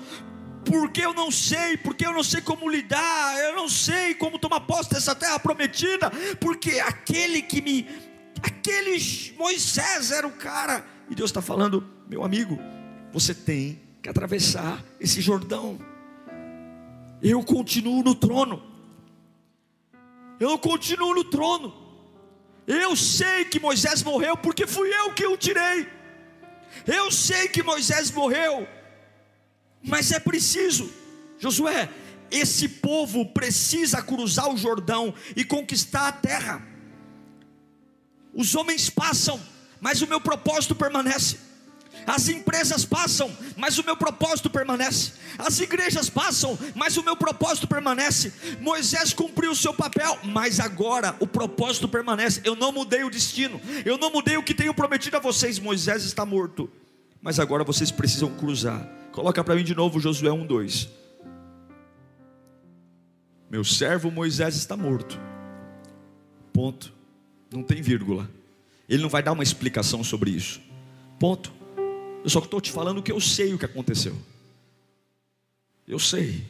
porque 0.64 1.04
eu 1.04 1.12
não 1.12 1.32
sei, 1.32 1.76
porque 1.76 2.06
eu 2.06 2.14
não 2.14 2.24
sei 2.24 2.40
como 2.40 2.70
lidar, 2.70 3.36
eu 3.40 3.56
não 3.56 3.68
sei 3.68 4.14
como 4.14 4.38
tomar 4.38 4.60
posse 4.62 4.92
dessa 4.92 5.16
terra 5.16 5.40
prometida, 5.40 6.12
porque 6.40 6.80
aquele 6.80 7.42
que 7.42 7.64
me, 7.64 7.90
aquele 8.44 8.96
Moisés 9.40 10.12
era 10.12 10.28
o 10.28 10.32
cara, 10.34 10.86
e 11.10 11.16
Deus 11.16 11.32
está 11.32 11.42
falando, 11.42 11.84
meu 12.08 12.24
amigo, 12.24 12.60
você 13.12 13.34
tem 13.34 13.82
que 14.04 14.10
atravessar 14.10 14.84
esse 15.00 15.20
Jordão. 15.20 15.80
Eu 17.24 17.44
continuo 17.44 18.04
no 18.04 18.14
trono, 18.14 18.62
eu 20.40 20.60
continuo 20.60 21.16
no 21.16 21.24
trono. 21.24 21.81
Eu 22.68 22.96
sei 22.96 23.46
que 23.46 23.60
Moisés 23.60 24.04
morreu 24.04 24.38
porque 24.38 24.68
fui 24.68 24.90
eu 24.94 25.14
que 25.14 25.26
o 25.26 25.38
tirei. 25.38 25.88
Eu 26.88 27.12
sei 27.12 27.48
que 27.48 27.62
Moisés 27.62 28.12
morreu 28.12 28.68
mas 29.84 30.12
é 30.12 30.20
preciso, 30.20 30.92
Josué, 31.40 31.90
esse 32.30 32.68
povo 32.68 33.26
precisa 33.26 34.02
cruzar 34.02 34.50
o 34.50 34.58
Jordão 34.58 35.14
e 35.36 35.44
conquistar 35.44 36.08
a 36.08 36.12
terra. 36.12 36.62
Os 38.34 38.56
homens 38.56 38.90
passam, 38.90 39.42
mas 39.80 40.02
o 40.02 40.08
meu 40.08 40.22
propósito 40.22 40.76
permanece. 40.76 41.40
As 42.06 42.30
empresas 42.30 42.86
passam, 42.86 43.32
mas 43.56 43.78
o 43.78 43.84
meu 43.84 43.96
propósito 43.96 44.50
permanece. 44.50 45.14
As 45.38 45.60
igrejas 45.60 46.10
passam, 46.10 46.58
mas 46.76 46.98
o 46.98 47.04
meu 47.04 47.16
propósito 47.16 47.68
permanece. 47.68 48.34
Moisés 48.60 49.14
cumpriu 49.14 49.52
o 49.52 49.56
seu 49.56 49.74
papel, 49.74 50.18
mas 50.24 50.60
agora 50.60 51.16
o 51.20 51.28
propósito 51.28 51.88
permanece. 51.88 52.42
Eu 52.44 52.56
não 52.56 52.72
mudei 52.72 53.04
o 53.04 53.10
destino, 53.10 53.60
eu 53.86 53.98
não 53.98 54.12
mudei 54.12 54.38
o 54.38 54.44
que 54.44 54.54
tenho 54.54 54.74
prometido 54.74 55.18
a 55.18 55.20
vocês. 55.20 55.60
Moisés 55.60 56.04
está 56.04 56.26
morto, 56.26 56.70
mas 57.22 57.40
agora 57.40 57.64
vocês 57.64 57.92
precisam 57.92 58.30
cruzar 58.36 59.02
Coloca 59.12 59.44
para 59.44 59.56
mim 59.56 59.64
de 59.64 59.76
novo 59.76 60.00
Josué 60.00 60.30
1:2. 60.30 60.90
Meu 63.50 63.64
servo 63.64 64.10
Moisés 64.10 64.56
está 64.56 64.78
morto. 64.78 65.20
Ponto. 66.54 66.94
Não 67.52 67.62
tem 67.62 67.82
vírgula. 67.82 68.30
Ele 68.88 69.02
não 69.02 69.10
vai 69.10 69.22
dar 69.22 69.34
uma 69.34 69.44
explicação 69.44 70.04
sobre 70.04 70.32
isso. 70.32 70.62
Ponto. 71.20 71.52
Eu 72.24 72.30
só 72.30 72.40
estou 72.40 72.62
te 72.62 72.72
falando 72.72 73.02
que 73.02 73.12
eu 73.12 73.20
sei 73.20 73.54
o 73.54 73.58
que 73.58 73.66
aconteceu. 73.66 74.16
Eu 75.88 76.00
sei. 76.00 76.46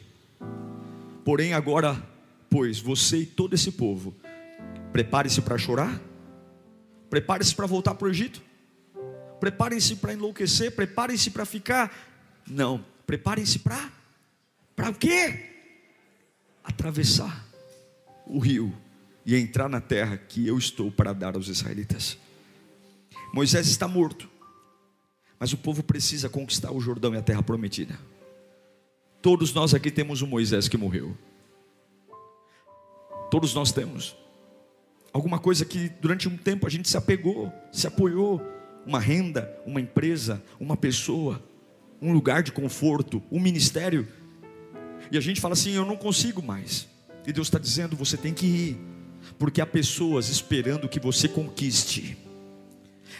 Porém, 1.24 1.54
agora, 1.54 2.00
pois, 2.50 2.78
você 2.78 3.18
e 3.18 3.26
todo 3.26 3.54
esse 3.54 3.72
povo, 3.72 4.14
prepare-se 4.92 5.40
para 5.40 5.56
chorar, 5.56 6.00
prepare-se 7.08 7.54
para 7.54 7.66
voltar 7.66 7.94
para 7.94 8.06
o 8.06 8.10
Egito, 8.10 8.42
preparem-se 9.40 9.96
para 9.96 10.12
enlouquecer, 10.12 10.72
preparem-se 10.74 11.30
para 11.30 11.44
ficar 11.44 11.92
não, 12.46 12.84
preparem-se 13.06 13.58
para 13.58 13.90
para 14.74 14.90
o 14.90 14.94
quê? 14.94 15.50
Atravessar 16.64 17.46
o 18.26 18.38
rio 18.38 18.74
e 19.24 19.36
entrar 19.36 19.68
na 19.68 19.80
terra 19.80 20.16
que 20.16 20.46
eu 20.46 20.58
estou 20.58 20.90
para 20.90 21.12
dar 21.12 21.36
aos 21.36 21.48
israelitas. 21.48 22.18
Moisés 23.32 23.68
está 23.68 23.86
morto, 23.86 24.28
mas 25.42 25.52
o 25.52 25.56
povo 25.56 25.82
precisa 25.82 26.28
conquistar 26.28 26.70
o 26.70 26.80
Jordão 26.80 27.12
e 27.16 27.18
a 27.18 27.20
terra 27.20 27.42
prometida. 27.42 27.98
Todos 29.20 29.52
nós 29.52 29.74
aqui 29.74 29.90
temos 29.90 30.22
um 30.22 30.26
Moisés 30.28 30.68
que 30.68 30.76
morreu. 30.76 31.18
Todos 33.28 33.52
nós 33.52 33.72
temos. 33.72 34.16
Alguma 35.12 35.40
coisa 35.40 35.64
que 35.64 35.88
durante 36.00 36.28
um 36.28 36.36
tempo 36.36 36.64
a 36.64 36.70
gente 36.70 36.88
se 36.88 36.96
apegou, 36.96 37.52
se 37.72 37.88
apoiou, 37.88 38.40
uma 38.86 39.00
renda, 39.00 39.52
uma 39.66 39.80
empresa, 39.80 40.40
uma 40.60 40.76
pessoa 40.76 41.42
um 42.00 42.12
lugar 42.12 42.44
de 42.44 42.52
conforto, 42.52 43.20
um 43.28 43.40
ministério. 43.40 44.06
E 45.10 45.18
a 45.18 45.20
gente 45.20 45.40
fala 45.40 45.54
assim: 45.54 45.72
eu 45.72 45.84
não 45.84 45.96
consigo 45.96 46.40
mais. 46.40 46.86
E 47.26 47.32
Deus 47.32 47.48
está 47.48 47.58
dizendo: 47.58 47.96
você 47.96 48.16
tem 48.16 48.32
que 48.32 48.46
ir, 48.46 48.80
porque 49.40 49.60
há 49.60 49.66
pessoas 49.66 50.28
esperando 50.28 50.88
que 50.88 51.00
você 51.00 51.26
conquiste. 51.26 52.16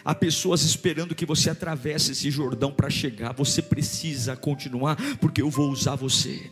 Há 0.04 0.14
pessoas 0.14 0.62
esperando 0.62 1.14
que 1.14 1.26
você 1.26 1.50
atravesse 1.50 2.12
esse 2.12 2.30
Jordão 2.30 2.72
para 2.72 2.90
chegar. 2.90 3.32
Você 3.34 3.62
precisa 3.62 4.36
continuar, 4.36 4.96
porque 5.18 5.42
eu 5.42 5.50
vou 5.50 5.70
usar 5.70 5.94
você. 5.94 6.50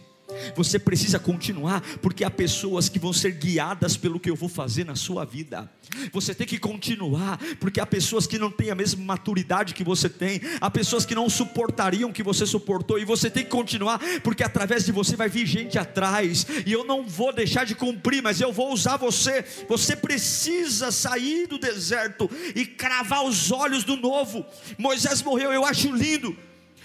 Você 0.57 0.79
precisa 0.79 1.19
continuar, 1.19 1.81
porque 2.03 2.25
há 2.25 2.31
pessoas 2.31 2.89
que 2.89 2.99
vão 2.99 3.13
ser 3.13 3.33
guiadas 3.33 3.97
pelo 3.97 4.21
que 4.21 4.31
eu 4.31 4.37
vou 4.37 4.49
fazer 4.49 4.85
na 4.85 4.95
sua 4.95 5.25
vida. 5.25 5.71
Você 6.13 6.35
tem 6.35 6.47
que 6.47 6.59
continuar, 6.59 7.39
porque 7.59 7.81
há 7.81 7.87
pessoas 7.87 8.27
que 8.27 8.39
não 8.39 8.51
têm 8.51 8.71
a 8.71 8.75
mesma 8.75 9.05
maturidade 9.05 9.75
que 9.75 9.85
você 9.85 10.09
tem, 10.09 10.41
há 10.61 10.71
pessoas 10.71 11.05
que 11.05 11.15
não 11.15 11.29
suportariam 11.29 12.11
o 12.11 12.13
que 12.13 12.23
você 12.23 12.47
suportou, 12.47 12.99
e 12.99 13.05
você 13.05 13.29
tem 13.31 13.45
que 13.45 13.51
continuar, 13.51 14.01
porque 14.23 14.45
através 14.45 14.85
de 14.85 14.93
você 14.93 15.17
vai 15.17 15.29
vir 15.29 15.47
gente 15.47 15.79
atrás, 15.79 16.47
e 16.65 16.73
eu 16.73 16.85
não 16.85 17.07
vou 17.07 17.33
deixar 17.33 17.65
de 17.65 17.75
cumprir, 17.75 18.23
mas 18.23 18.41
eu 18.41 18.53
vou 18.53 18.73
usar 18.73 18.97
você. 18.97 19.45
Você 19.69 19.97
precisa 19.97 20.93
sair 20.93 21.47
do 21.47 21.59
deserto 21.59 22.31
e 22.55 22.65
cravar 22.65 23.25
os 23.25 23.51
olhos 23.51 23.85
do 23.85 23.97
novo. 23.97 24.45
Moisés 24.79 25.23
morreu, 25.23 25.53
eu 25.53 25.65
acho 25.65 25.95
lindo, 25.95 26.37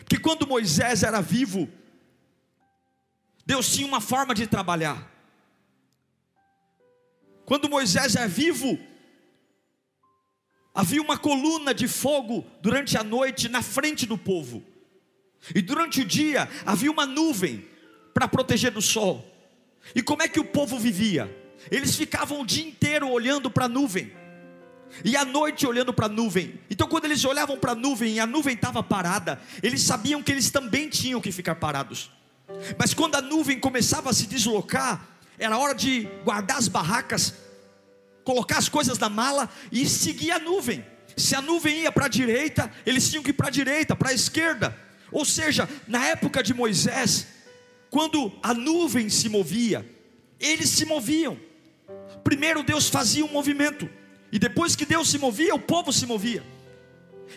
que 0.07 0.17
quando 0.17 0.47
Moisés 0.47 1.03
era 1.03 1.21
vivo, 1.21 1.69
Deus 3.45 3.71
tinha 3.71 3.87
uma 3.87 4.01
forma 4.01 4.33
de 4.33 4.47
trabalhar. 4.47 5.11
Quando 7.45 7.69
Moisés 7.69 8.15
é 8.15 8.27
vivo, 8.27 8.79
havia 10.73 11.01
uma 11.01 11.17
coluna 11.17 11.73
de 11.73 11.87
fogo 11.87 12.43
durante 12.59 12.97
a 12.97 13.03
noite 13.03 13.47
na 13.47 13.61
frente 13.61 14.05
do 14.07 14.17
povo, 14.17 14.63
e 15.53 15.61
durante 15.61 16.01
o 16.01 16.05
dia 16.05 16.49
havia 16.65 16.91
uma 16.91 17.05
nuvem 17.05 17.69
para 18.13 18.27
proteger 18.27 18.71
do 18.71 18.81
sol. 18.81 19.23
E 19.93 20.01
como 20.01 20.23
é 20.23 20.27
que 20.27 20.39
o 20.39 20.45
povo 20.45 20.79
vivia? 20.79 21.29
Eles 21.69 21.95
ficavam 21.95 22.41
o 22.41 22.45
dia 22.45 22.67
inteiro 22.67 23.09
olhando 23.09 23.51
para 23.51 23.65
a 23.65 23.69
nuvem, 23.69 24.11
e 25.03 25.15
à 25.15 25.23
noite 25.23 25.67
olhando 25.67 25.93
para 25.93 26.07
a 26.07 26.09
nuvem. 26.09 26.59
Então, 26.67 26.87
quando 26.87 27.05
eles 27.05 27.23
olhavam 27.23 27.59
para 27.59 27.73
a 27.73 27.75
nuvem 27.75 28.15
e 28.15 28.19
a 28.19 28.25
nuvem 28.25 28.55
estava 28.55 28.81
parada, 28.81 29.39
eles 29.61 29.83
sabiam 29.83 30.23
que 30.23 30.31
eles 30.31 30.49
também 30.49 30.89
tinham 30.89 31.21
que 31.21 31.31
ficar 31.31 31.55
parados. 31.55 32.09
Mas 32.77 32.93
quando 32.93 33.15
a 33.15 33.21
nuvem 33.21 33.59
começava 33.59 34.09
a 34.09 34.13
se 34.13 34.27
deslocar, 34.27 35.07
era 35.37 35.57
hora 35.57 35.73
de 35.73 36.07
guardar 36.23 36.57
as 36.57 36.67
barracas, 36.67 37.33
colocar 38.23 38.57
as 38.57 38.69
coisas 38.69 38.97
na 38.97 39.09
mala 39.09 39.49
e 39.71 39.85
seguir 39.87 40.31
a 40.31 40.39
nuvem. 40.39 40.85
Se 41.17 41.35
a 41.35 41.41
nuvem 41.41 41.81
ia 41.81 41.91
para 41.91 42.05
a 42.05 42.09
direita, 42.09 42.71
eles 42.85 43.09
tinham 43.09 43.23
que 43.23 43.29
ir 43.29 43.33
para 43.33 43.47
a 43.47 43.51
direita, 43.51 43.95
para 43.95 44.09
a 44.09 44.13
esquerda. 44.13 44.77
Ou 45.11 45.23
seja, 45.23 45.69
na 45.87 46.05
época 46.07 46.43
de 46.43 46.53
Moisés, 46.53 47.27
quando 47.89 48.31
a 48.43 48.53
nuvem 48.53 49.09
se 49.09 49.29
movia, 49.29 49.89
eles 50.39 50.69
se 50.69 50.85
moviam. 50.85 51.39
Primeiro 52.23 52.63
Deus 52.63 52.89
fazia 52.89 53.23
um 53.23 53.31
movimento, 53.31 53.89
e 54.31 54.39
depois 54.39 54.75
que 54.75 54.85
Deus 54.85 55.09
se 55.09 55.17
movia, 55.17 55.55
o 55.55 55.59
povo 55.59 55.93
se 55.93 56.05
movia. 56.05 56.43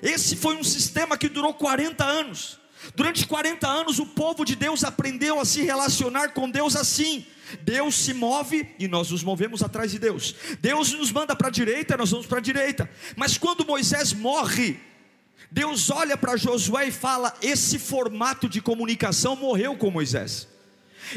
Esse 0.02 0.34
foi 0.34 0.56
um 0.56 0.64
sistema 0.64 1.16
que 1.16 1.28
durou 1.28 1.54
40 1.54 2.04
anos. 2.04 2.58
Durante 2.94 3.26
40 3.26 3.66
anos, 3.66 3.98
o 3.98 4.06
povo 4.06 4.44
de 4.44 4.54
Deus 4.54 4.84
aprendeu 4.84 5.40
a 5.40 5.44
se 5.44 5.62
relacionar 5.62 6.30
com 6.30 6.50
Deus 6.50 6.76
assim. 6.76 7.26
Deus 7.62 7.94
se 7.94 8.12
move 8.12 8.68
e 8.78 8.86
nós 8.86 9.10
nos 9.10 9.22
movemos 9.22 9.62
atrás 9.62 9.90
de 9.90 9.98
Deus. 9.98 10.34
Deus 10.60 10.92
nos 10.92 11.10
manda 11.10 11.34
para 11.34 11.48
a 11.48 11.50
direita, 11.50 11.96
nós 11.96 12.10
vamos 12.10 12.26
para 12.26 12.38
a 12.38 12.42
direita. 12.42 12.88
Mas 13.16 13.38
quando 13.38 13.66
Moisés 13.66 14.12
morre, 14.12 14.78
Deus 15.50 15.90
olha 15.90 16.16
para 16.16 16.36
Josué 16.36 16.88
e 16.88 16.92
fala: 16.92 17.34
Esse 17.40 17.78
formato 17.78 18.48
de 18.48 18.60
comunicação 18.60 19.34
morreu 19.34 19.76
com 19.76 19.90
Moisés. 19.90 20.46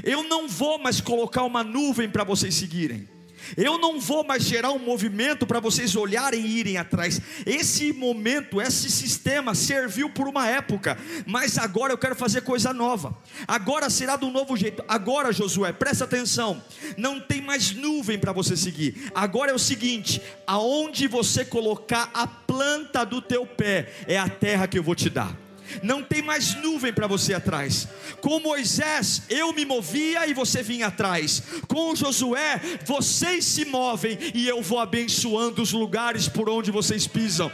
Eu 0.03 0.23
não 0.23 0.47
vou 0.47 0.77
mais 0.77 1.01
colocar 1.01 1.43
uma 1.43 1.63
nuvem 1.63 2.09
para 2.09 2.23
vocês 2.23 2.55
seguirem. 2.55 3.09
Eu 3.57 3.77
não 3.77 3.99
vou 3.99 4.23
mais 4.23 4.43
gerar 4.43 4.71
um 4.71 4.79
movimento 4.79 5.45
para 5.45 5.59
vocês 5.59 5.95
olharem 5.95 6.45
e 6.45 6.59
irem 6.59 6.77
atrás. 6.77 7.19
Esse 7.45 7.91
momento, 7.93 8.61
esse 8.61 8.89
sistema 8.89 9.55
serviu 9.55 10.09
por 10.09 10.27
uma 10.27 10.47
época, 10.47 10.97
mas 11.25 11.57
agora 11.57 11.93
eu 11.93 11.97
quero 11.97 12.15
fazer 12.15 12.41
coisa 12.41 12.73
nova. 12.73 13.15
Agora 13.47 13.89
será 13.89 14.17
um 14.21 14.31
novo 14.31 14.55
jeito. 14.55 14.83
Agora, 14.87 15.31
Josué, 15.31 15.71
presta 15.71 16.05
atenção. 16.05 16.61
Não 16.97 17.19
tem 17.19 17.41
mais 17.41 17.71
nuvem 17.71 18.19
para 18.19 18.31
você 18.31 18.55
seguir. 18.55 19.11
Agora 19.13 19.51
é 19.51 19.53
o 19.53 19.59
seguinte: 19.59 20.21
aonde 20.45 21.07
você 21.07 21.43
colocar 21.43 22.09
a 22.13 22.27
planta 22.27 23.05
do 23.05 23.21
teu 23.21 23.45
pé, 23.45 23.91
é 24.07 24.17
a 24.17 24.29
terra 24.29 24.67
que 24.67 24.77
eu 24.77 24.83
vou 24.83 24.95
te 24.95 25.09
dar 25.09 25.50
não 25.81 26.03
tem 26.03 26.21
mais 26.21 26.55
nuvem 26.55 26.93
para 26.93 27.07
você 27.07 27.33
atrás. 27.33 27.87
Com 28.21 28.39
Moisés, 28.39 29.23
eu 29.29 29.53
me 29.53 29.65
movia 29.65 30.27
e 30.27 30.33
você 30.33 30.61
vinha 30.61 30.87
atrás. 30.87 31.41
Com 31.67 31.95
Josué, 31.95 32.61
vocês 32.85 33.45
se 33.45 33.65
movem 33.65 34.17
e 34.33 34.47
eu 34.47 34.61
vou 34.61 34.79
abençoando 34.79 35.61
os 35.61 35.71
lugares 35.71 36.27
por 36.27 36.49
onde 36.49 36.71
vocês 36.71 37.07
pisam. 37.07 37.51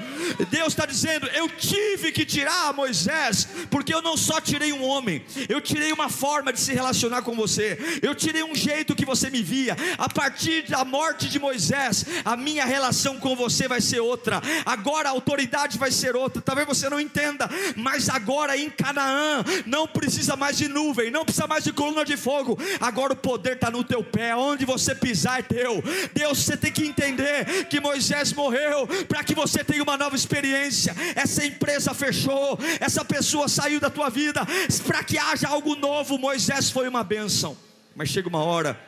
Deus 0.50 0.70
está 0.70 0.86
dizendo: 0.86 1.28
eu 1.28 1.50
tive 1.50 2.12
que 2.12 2.26
tirar 2.26 2.74
Moisés, 2.74 3.48
porque 3.70 3.94
eu 3.94 4.02
não 4.02 4.18
só 4.18 4.42
tirei 4.42 4.74
um 4.74 4.84
homem, 4.84 5.24
eu 5.48 5.62
tirei 5.62 5.92
uma 5.92 6.10
forma 6.10 6.52
de 6.52 6.60
se 6.60 6.74
relacionar 6.74 7.22
com 7.22 7.36
você, 7.36 8.00
eu 8.02 8.14
tirei 8.14 8.44
um 8.44 8.56
jeito 8.56 8.96
que 8.96 9.06
você 9.06 9.30
me 9.30 9.42
via. 9.42 9.76
A 9.98 10.10
partir 10.10 10.64
da 10.64 10.84
morte 10.84 11.30
de 11.30 11.40
Moisés, 11.40 12.06
a 12.26 12.36
minha 12.36 12.66
relação 12.66 13.20
com 13.20 13.36
você 13.36 13.68
vai 13.68 13.82
ser 13.82 14.00
outra. 14.00 14.42
Agora 14.66 15.10
a 15.10 15.12
autoridade 15.12 15.78
vai 15.78 15.92
ser 15.92 16.16
outra. 16.16 16.42
Talvez 16.42 16.68
você 16.68 16.90
não 16.90 17.00
entenda, 17.00 17.50
mas 17.76 18.07
agora 18.10 18.58
em 18.58 18.70
Canaã 18.70 19.44
não 19.66 19.88
precisa 19.88 20.36
mais 20.36 20.58
de 20.58 20.68
nuvem, 20.68 21.12
não 21.12 21.24
precisa 21.24 21.48
mais 21.48 21.64
de 21.64 21.74
coluna 21.74 22.04
de 22.06 22.18
fogo. 22.18 22.58
Agora 22.80 23.14
o 23.14 23.16
poder 23.16 23.54
está 23.54 23.70
no 23.70 23.84
teu 23.84 24.04
pé, 24.04 24.36
onde 24.36 24.66
você 24.66 24.94
pisar 24.96 25.40
é 25.40 25.44
teu. 25.44 25.84
Deus, 26.14 26.40
você 26.40 26.58
tem 26.58 26.72
que 26.72 26.86
entender 26.86 27.66
que 27.68 27.80
Moisés 27.80 28.34
morreu 28.34 28.88
para 29.08 29.24
que 29.24 29.36
você 29.36 29.64
tenha 29.64 29.84
uma 29.84 29.98
nova 29.98 30.16
experiência. 30.16 30.96
Essa 31.16 31.46
empresa 31.46 31.94
fechou, 31.94 32.58
essa 32.80 33.04
pessoa 33.04 33.48
saiu 33.48 33.80
da 33.80 33.90
tua 33.90 34.10
vida, 34.10 34.46
para 34.86 35.04
que 35.04 35.18
haja 35.18 35.48
algo 35.48 35.76
novo. 35.76 36.18
Moisés 36.18 36.70
foi 36.70 36.88
uma 36.88 37.04
bênção, 37.04 37.58
mas 37.96 38.10
chega 38.10 38.28
uma 38.28 38.44
hora 38.44 38.80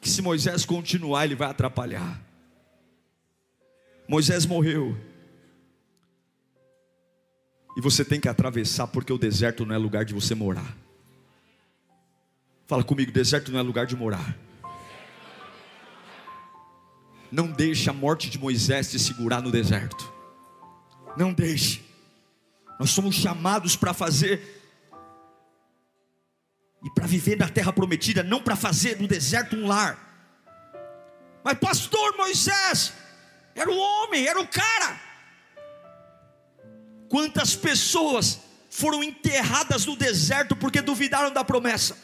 que 0.00 0.08
se 0.08 0.22
Moisés 0.22 0.64
continuar, 0.64 1.24
ele 1.24 1.34
vai 1.34 1.48
atrapalhar. 1.48 2.20
Moisés 4.08 4.46
morreu, 4.46 4.96
e 7.78 7.80
você 7.80 8.04
tem 8.04 8.18
que 8.18 8.28
atravessar, 8.28 8.88
porque 8.88 9.12
o 9.12 9.16
deserto 9.16 9.64
não 9.64 9.72
é 9.72 9.78
lugar 9.78 10.04
de 10.04 10.12
você 10.12 10.34
morar. 10.34 10.76
Fala 12.66 12.82
comigo: 12.82 13.12
deserto 13.12 13.52
não 13.52 13.60
é 13.60 13.62
lugar 13.62 13.86
de 13.86 13.94
morar. 13.94 14.36
Não 17.30 17.46
deixe 17.46 17.88
a 17.88 17.92
morte 17.92 18.28
de 18.28 18.36
Moisés 18.36 18.90
te 18.90 18.98
segurar 18.98 19.40
no 19.40 19.52
deserto. 19.52 20.12
Não 21.16 21.32
deixe. 21.32 21.84
Nós 22.80 22.90
somos 22.90 23.14
chamados 23.14 23.76
para 23.76 23.94
fazer 23.94 24.60
e 26.82 26.90
para 26.90 27.06
viver 27.06 27.38
na 27.38 27.48
terra 27.48 27.72
prometida, 27.72 28.24
não 28.24 28.42
para 28.42 28.56
fazer 28.56 28.96
do 28.96 29.06
deserto 29.06 29.54
um 29.54 29.68
lar. 29.68 29.96
Mas 31.44 31.56
pastor 31.58 32.16
Moisés 32.16 32.92
era 33.54 33.70
o 33.70 33.78
homem, 33.78 34.26
era 34.26 34.40
o 34.40 34.48
cara. 34.48 35.07
Quantas 37.08 37.54
pessoas 37.56 38.40
foram 38.70 39.02
enterradas 39.02 39.86
no 39.86 39.96
deserto 39.96 40.54
porque 40.54 40.80
duvidaram 40.80 41.32
da 41.32 41.42
promessa? 41.42 41.96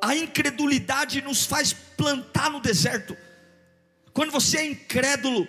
A 0.00 0.14
incredulidade 0.14 1.20
nos 1.22 1.44
faz 1.44 1.72
plantar 1.72 2.50
no 2.50 2.60
deserto. 2.60 3.16
Quando 4.12 4.30
você 4.30 4.58
é 4.58 4.66
incrédulo, 4.66 5.46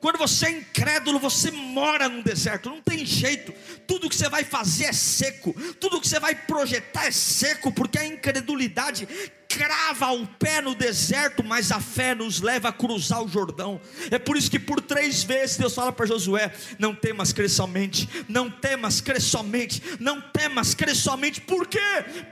quando 0.00 0.18
você 0.18 0.46
é 0.46 0.50
incrédulo, 0.50 1.18
você 1.18 1.50
mora 1.50 2.08
no 2.08 2.22
deserto, 2.22 2.68
não 2.68 2.82
tem 2.82 3.04
jeito. 3.04 3.52
Tudo 3.86 4.08
que 4.08 4.14
você 4.14 4.28
vai 4.28 4.44
fazer 4.44 4.84
é 4.84 4.92
seco, 4.92 5.52
tudo 5.80 6.00
que 6.00 6.08
você 6.08 6.20
vai 6.20 6.34
projetar 6.34 7.06
é 7.06 7.10
seco, 7.10 7.72
porque 7.72 7.98
a 7.98 8.06
incredulidade 8.06 9.08
crava 9.56 10.12
o 10.12 10.26
pé 10.26 10.60
no 10.60 10.74
deserto, 10.74 11.42
mas 11.42 11.72
a 11.72 11.80
fé 11.80 12.14
nos 12.14 12.42
leva 12.42 12.68
a 12.68 12.72
cruzar 12.72 13.24
o 13.24 13.28
Jordão. 13.28 13.80
É 14.10 14.18
por 14.18 14.36
isso 14.36 14.50
que 14.50 14.58
por 14.58 14.82
três 14.82 15.24
vezes 15.24 15.56
Deus 15.56 15.74
fala 15.74 15.90
para 15.90 16.04
Josué: 16.04 16.52
não 16.78 16.94
temas, 16.94 17.32
crer 17.32 17.48
somente, 17.48 18.06
não 18.28 18.50
temas, 18.50 19.00
crer 19.00 19.20
somente, 19.20 19.82
não 19.98 20.20
temas, 20.20 20.74
crer 20.74 20.94
somente. 20.94 21.40
Por 21.40 21.66
quê? 21.66 21.78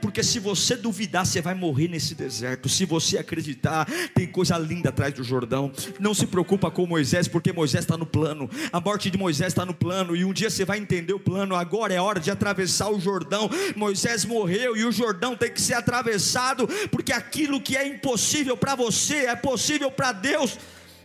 Porque 0.01 0.21
se 0.21 0.39
você 0.39 0.75
duvidar, 0.75 1.25
você 1.25 1.41
vai 1.41 1.55
morrer 1.55 1.87
nesse 1.87 2.13
deserto. 2.13 2.69
Se 2.69 2.85
você 2.85 3.17
acreditar, 3.17 3.87
tem 4.13 4.27
coisa 4.27 4.55
linda 4.59 4.89
atrás 4.89 5.11
do 5.11 5.23
Jordão. 5.23 5.71
Não 5.99 6.13
se 6.13 6.27
preocupa 6.27 6.69
com 6.69 6.85
Moisés, 6.85 7.27
porque 7.27 7.51
Moisés 7.51 7.83
está 7.83 7.97
no 7.97 8.05
plano. 8.05 8.47
A 8.71 8.79
morte 8.79 9.09
de 9.09 9.17
Moisés 9.17 9.47
está 9.47 9.65
no 9.65 9.73
plano, 9.73 10.15
e 10.15 10.23
um 10.23 10.31
dia 10.31 10.51
você 10.51 10.63
vai 10.63 10.77
entender 10.77 11.13
o 11.13 11.19
plano. 11.19 11.55
Agora 11.55 11.91
é 11.91 11.99
hora 11.99 12.19
de 12.19 12.29
atravessar 12.29 12.89
o 12.89 12.99
Jordão. 12.99 13.49
Moisés 13.75 14.25
morreu 14.25 14.77
e 14.77 14.85
o 14.85 14.91
Jordão 14.91 15.35
tem 15.35 15.51
que 15.51 15.61
ser 15.61 15.73
atravessado, 15.73 16.67
porque 16.91 17.14
aquilo 17.15 17.59
que 17.61 17.75
é 17.75 17.87
impossível 17.87 18.55
para 18.55 18.75
você 18.75 19.25
é 19.25 19.35
possível 19.35 19.89
para 19.89 20.11
Deus. 20.11 20.57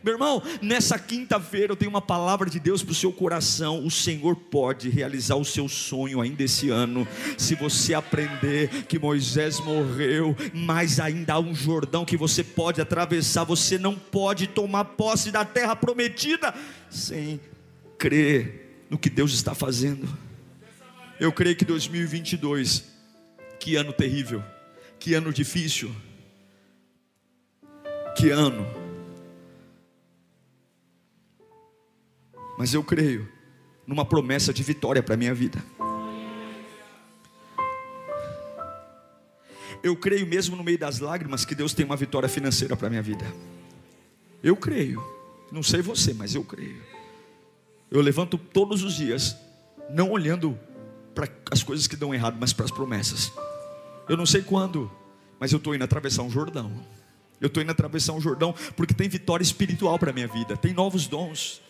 Meu 0.03 0.15
irmão, 0.15 0.43
nessa 0.63 0.99
quinta-feira 0.99 1.73
eu 1.73 1.77
tenho 1.77 1.91
uma 1.91 2.01
palavra 2.01 2.49
de 2.49 2.59
Deus 2.59 2.83
para 2.83 2.93
o 2.93 2.95
seu 2.95 3.13
coração. 3.13 3.85
O 3.85 3.91
Senhor 3.91 4.35
pode 4.35 4.89
realizar 4.89 5.37
o 5.37 5.45
seu 5.45 5.69
sonho 5.69 6.23
ainda 6.23 6.43
esse 6.43 6.71
ano, 6.71 7.07
se 7.37 7.55
você 7.55 7.93
aprender 7.93 8.87
que 8.87 8.99
Moisés 8.99 9.61
morreu, 9.61 10.35
mas 10.55 10.99
ainda 10.99 11.35
há 11.35 11.39
um 11.39 11.55
Jordão 11.55 12.07
que 12.07 12.17
você 12.17 12.43
pode 12.43 12.81
atravessar. 12.81 13.45
Você 13.45 13.77
não 13.77 13.95
pode 13.95 14.47
tomar 14.47 14.85
posse 14.85 15.31
da 15.31 15.45
terra 15.45 15.77
prometida 15.77 16.55
sem 16.89 17.39
crer 17.99 18.85
no 18.89 18.97
que 18.97 19.11
Deus 19.11 19.35
está 19.35 19.55
fazendo. 19.55 20.09
Eu 21.19 21.31
creio 21.31 21.57
que 21.57 21.65
2022, 21.67 22.85
que 23.59 23.77
ano 23.77 23.93
terrível 23.93 24.43
que 25.01 25.15
ano 25.15 25.33
difícil. 25.33 25.91
Que 28.17 28.31
ano. 28.31 28.67
Mas 32.59 32.75
eu 32.75 32.85
creio 32.85 33.27
numa 33.87 34.05
promessa 34.05 34.53
de 34.53 34.63
vitória 34.63 35.03
para 35.03 35.15
a 35.15 35.17
minha 35.17 35.35
vida. 35.35 35.65
Eu 39.83 39.97
creio 39.97 40.27
mesmo 40.27 40.55
no 40.55 40.63
meio 40.63 40.79
das 40.79 40.99
lágrimas 40.99 41.47
que 41.47 41.55
Deus 41.55 41.73
tem 41.73 41.87
uma 41.87 41.97
vitória 41.97 42.29
financeira 42.29 42.77
para 42.77 42.89
a 42.89 42.91
minha 42.91 43.03
vida. 43.03 43.25
Eu 44.43 44.55
creio. 44.55 45.03
Não 45.51 45.63
sei 45.63 45.81
você, 45.81 46.13
mas 46.13 46.35
eu 46.35 46.45
creio. 46.45 46.83
Eu 47.91 48.03
levanto 48.03 48.37
todos 48.37 48.83
os 48.83 48.95
dias, 48.95 49.35
não 49.89 50.11
olhando 50.11 50.57
para 51.15 51.27
as 51.51 51.63
coisas 51.63 51.87
que 51.87 51.97
dão 51.97 52.15
errado, 52.15 52.37
mas 52.39 52.53
para 52.53 52.67
as 52.67 52.71
promessas. 52.71 53.33
Eu 54.09 54.17
não 54.17 54.27
sei 54.27 54.43
quando, 54.43 54.91
mas 55.39 55.53
eu 55.53 55.59
estou 55.59 55.75
indo 55.75 55.85
atravessar 55.85 56.23
um 56.23 56.31
Jordão. 56.31 56.73
Eu 57.41 57.47
estou 57.47 57.63
indo 57.63 57.73
atravessar 57.73 58.13
um 58.13 58.21
Jordão 58.21 58.55
porque 58.77 58.93
tem 58.93 59.09
vitória 59.09 59.43
espiritual 59.43 59.99
para 59.99 60.11
a 60.11 60.13
minha 60.13 60.29
vida, 60.29 60.57
tem 60.57 60.75
novos 60.75 61.07
dons, 61.07 61.63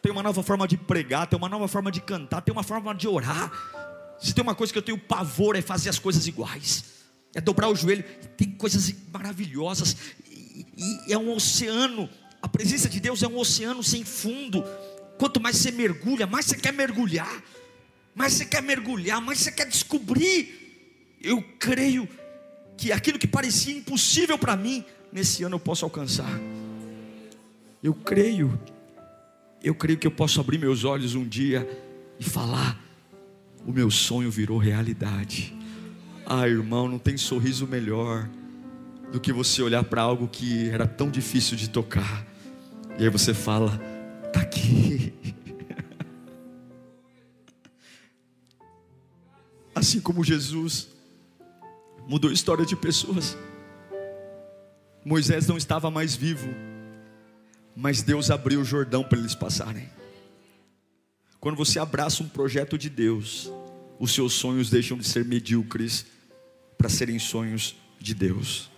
tem 0.00 0.12
uma 0.12 0.22
nova 0.22 0.42
forma 0.42 0.68
de 0.68 0.76
pregar, 0.76 1.26
tem 1.26 1.36
uma 1.36 1.48
nova 1.48 1.66
forma 1.66 1.90
de 1.90 2.00
cantar, 2.00 2.40
tem 2.40 2.52
uma 2.52 2.62
forma 2.62 2.94
de 2.94 3.08
orar. 3.08 3.50
Se 4.20 4.32
tem 4.32 4.42
uma 4.42 4.54
coisa 4.54 4.72
que 4.72 4.78
eu 4.78 4.82
tenho 4.82 4.96
pavor 4.96 5.56
é 5.56 5.62
fazer 5.62 5.88
as 5.88 5.98
coisas 5.98 6.26
iguais, 6.28 6.84
é 7.34 7.40
dobrar 7.40 7.68
o 7.68 7.74
joelho. 7.74 8.04
Tem 8.36 8.50
coisas 8.52 8.94
maravilhosas, 9.12 9.96
e, 10.30 10.64
e 11.08 11.12
é 11.12 11.18
um 11.18 11.32
oceano. 11.32 12.08
A 12.40 12.48
presença 12.48 12.88
de 12.88 13.00
Deus 13.00 13.22
é 13.22 13.26
um 13.26 13.36
oceano 13.36 13.82
sem 13.82 14.04
fundo. 14.04 14.64
Quanto 15.18 15.40
mais 15.40 15.56
você 15.56 15.72
mergulha, 15.72 16.26
mais 16.26 16.46
você 16.46 16.56
quer 16.56 16.72
mergulhar, 16.72 17.42
mais 18.14 18.34
você 18.34 18.44
quer 18.44 18.62
mergulhar, 18.62 19.20
mais 19.20 19.40
você 19.40 19.50
quer 19.50 19.66
descobrir 19.66 20.65
eu 21.26 21.42
creio 21.58 22.08
que 22.76 22.92
aquilo 22.92 23.18
que 23.18 23.26
parecia 23.26 23.76
impossível 23.76 24.38
para 24.38 24.56
mim, 24.56 24.84
nesse 25.12 25.42
ano 25.42 25.56
eu 25.56 25.60
posso 25.60 25.84
alcançar. 25.84 26.30
Eu 27.82 27.92
creio, 27.92 28.56
eu 29.62 29.74
creio 29.74 29.98
que 29.98 30.06
eu 30.06 30.10
posso 30.10 30.40
abrir 30.40 30.56
meus 30.58 30.84
olhos 30.84 31.16
um 31.16 31.26
dia 31.26 31.68
e 32.20 32.24
falar: 32.24 32.80
o 33.66 33.72
meu 33.72 33.90
sonho 33.90 34.30
virou 34.30 34.56
realidade. 34.56 35.52
Ah, 36.24 36.48
irmão, 36.48 36.88
não 36.88 36.98
tem 36.98 37.16
sorriso 37.16 37.66
melhor 37.66 38.28
do 39.10 39.18
que 39.18 39.32
você 39.32 39.60
olhar 39.62 39.82
para 39.82 40.02
algo 40.02 40.28
que 40.28 40.68
era 40.70 40.86
tão 40.86 41.10
difícil 41.10 41.56
de 41.56 41.68
tocar, 41.68 42.24
e 42.98 43.02
aí 43.02 43.10
você 43.10 43.34
fala: 43.34 43.80
está 44.26 44.42
aqui. 44.42 45.12
Assim 49.74 50.00
como 50.00 50.22
Jesus 50.22 50.95
mudou 52.06 52.30
a 52.30 52.34
história 52.34 52.64
de 52.64 52.76
pessoas. 52.76 53.36
Moisés 55.04 55.46
não 55.46 55.56
estava 55.56 55.90
mais 55.90 56.14
vivo, 56.14 56.48
mas 57.74 58.02
Deus 58.02 58.30
abriu 58.30 58.60
o 58.60 58.64
Jordão 58.64 59.04
para 59.04 59.18
eles 59.18 59.34
passarem. 59.34 59.88
Quando 61.38 61.56
você 61.56 61.78
abraça 61.78 62.22
um 62.22 62.28
projeto 62.28 62.78
de 62.78 62.88
Deus, 62.88 63.50
os 63.98 64.12
seus 64.12 64.32
sonhos 64.32 64.70
deixam 64.70 64.96
de 64.96 65.06
ser 65.06 65.24
medíocres 65.24 66.06
para 66.76 66.88
serem 66.88 67.18
sonhos 67.18 67.76
de 68.00 68.14
Deus. 68.14 68.70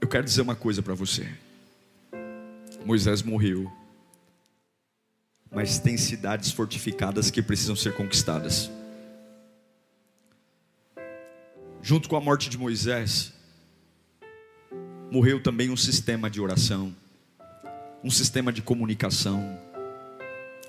Eu 0.00 0.08
quero 0.08 0.24
dizer 0.24 0.42
uma 0.42 0.56
coisa 0.56 0.82
para 0.82 0.94
você. 0.94 1.28
Moisés 2.84 3.22
morreu, 3.22 3.70
mas 5.50 5.78
tem 5.78 5.96
cidades 5.96 6.50
fortificadas 6.50 7.30
que 7.30 7.42
precisam 7.42 7.76
ser 7.76 7.94
conquistadas. 7.94 8.70
Junto 11.88 12.06
com 12.06 12.16
a 12.16 12.20
morte 12.20 12.50
de 12.50 12.58
Moisés, 12.58 13.32
morreu 15.10 15.42
também 15.42 15.70
um 15.70 15.76
sistema 15.76 16.28
de 16.28 16.38
oração, 16.38 16.94
um 18.04 18.10
sistema 18.10 18.52
de 18.52 18.60
comunicação. 18.60 19.58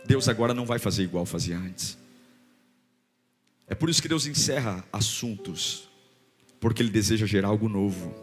Deus 0.06 0.30
agora 0.30 0.54
não 0.54 0.66
vai 0.66 0.80
fazer 0.80 1.04
igual 1.04 1.26
fazia 1.26 1.58
antes. 1.58 1.98
É 3.68 3.76
por 3.76 3.90
isso 3.90 4.02
que 4.02 4.08
Deus 4.08 4.26
encerra 4.28 4.82
assuntos, 4.94 5.90
porque 6.58 6.82
Ele 6.82 6.90
deseja 6.90 7.26
gerar 7.26 7.50
algo 7.50 7.68
novo. 7.68 8.16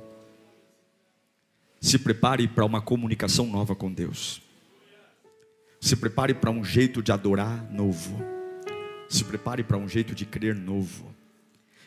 Se 1.82 1.98
prepare 1.98 2.48
para 2.48 2.64
uma 2.64 2.80
comunicação 2.80 3.46
nova 3.46 3.76
com 3.76 3.92
Deus. 3.92 4.40
Se 5.82 5.96
prepare 5.96 6.32
para 6.32 6.50
um 6.50 6.64
jeito 6.64 7.02
de 7.02 7.12
adorar 7.12 7.70
novo. 7.70 8.18
Se 9.06 9.22
prepare 9.22 9.62
para 9.62 9.76
um 9.76 9.86
jeito 9.86 10.14
de 10.14 10.24
crer 10.24 10.54
novo. 10.54 11.14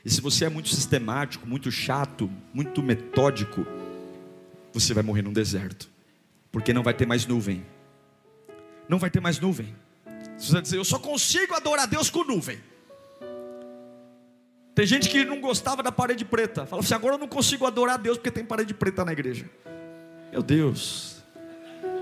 E 0.10 0.12
se 0.12 0.22
você 0.22 0.46
é 0.46 0.50
muito 0.50 0.70
sistemático, 0.70 1.48
muito 1.48 1.70
chato, 1.70 2.32
muito 2.52 2.82
metódico, 2.82 3.64
você 4.74 4.92
vai 4.92 5.04
morrer 5.04 5.22
num 5.22 5.32
deserto, 5.32 5.88
porque 6.52 6.74
não 6.74 6.82
vai 6.82 6.96
ter 6.96 7.06
mais 7.06 7.28
nuvem. 7.28 7.64
Não 8.88 8.98
vai 8.98 9.12
ter 9.12 9.20
mais 9.20 9.40
nuvem. 9.40 9.76
Você 10.36 10.52
vai 10.52 10.64
dizer, 10.64 10.78
eu 10.78 10.84
só 10.84 10.98
consigo 10.98 11.54
adorar 11.54 11.86
Deus 11.88 12.10
com 12.10 12.24
nuvem. 12.24 12.58
Tem 14.74 14.88
gente 14.88 15.10
que 15.10 15.24
não 15.24 15.40
gostava 15.40 15.84
da 15.84 15.92
parede 15.92 16.26
preta. 16.26 16.66
Fala 16.66 16.82
assim, 16.82 16.96
agora 16.96 17.14
eu 17.14 17.20
não 17.20 17.28
consigo 17.28 17.68
adorar 17.68 18.00
Deus 18.00 18.18
porque 18.18 18.32
tem 18.32 18.44
parede 18.44 18.74
preta 18.74 19.06
na 19.06 19.12
igreja. 19.12 19.48
Meu 20.32 20.42
Deus. 20.42 21.18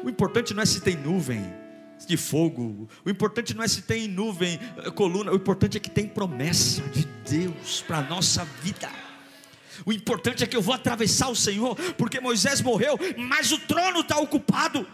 O 0.02 0.10
importante 0.10 0.54
não 0.54 0.64
é 0.64 0.66
se 0.66 0.80
tem 0.80 0.96
nuvem 0.96 1.44
de 2.06 2.18
fogo. 2.18 2.88
O 3.06 3.10
importante 3.10 3.54
não 3.56 3.64
é 3.64 3.68
se 3.68 3.82
tem 3.82 4.08
nuvem, 4.08 4.60
eh, 4.78 4.92
coluna. 4.92 5.32
O 5.32 5.36
importante 5.36 5.78
é 5.78 5.80
que 5.80 5.90
tem 5.90 6.08
promessa 6.08 6.82
de 6.90 7.06
Deus 7.28 7.84
para 7.88 7.98
a 7.98 8.02
nossa 8.02 8.46
vida. 8.62 8.90
O 9.86 9.94
importante 9.94 10.44
é 10.44 10.48
que 10.48 10.56
eu 10.56 10.62
vou 10.62 10.74
atravessar 10.74 11.30
o 11.30 11.36
Senhor, 11.36 11.76
porque 11.98 12.20
Moisés 12.20 12.62
morreu, 12.62 12.98
mas 13.18 13.52
o 13.52 13.60
trono 13.60 14.02
está 14.02 14.18
ocupado. 14.18 14.88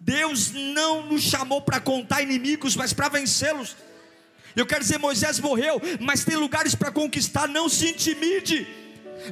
Deus 0.00 0.50
não 0.52 1.06
nos 1.06 1.22
chamou 1.22 1.62
para 1.62 1.80
contar 1.80 2.22
inimigos, 2.22 2.74
mas 2.74 2.92
para 2.92 3.08
vencê-los. 3.08 3.76
Eu 4.56 4.66
quero 4.66 4.80
dizer, 4.80 4.98
Moisés 4.98 5.38
morreu, 5.38 5.80
mas 6.00 6.24
tem 6.24 6.36
lugares 6.36 6.74
para 6.74 6.90
conquistar, 6.90 7.48
não 7.48 7.68
se 7.68 7.88
intimide. 7.88 8.66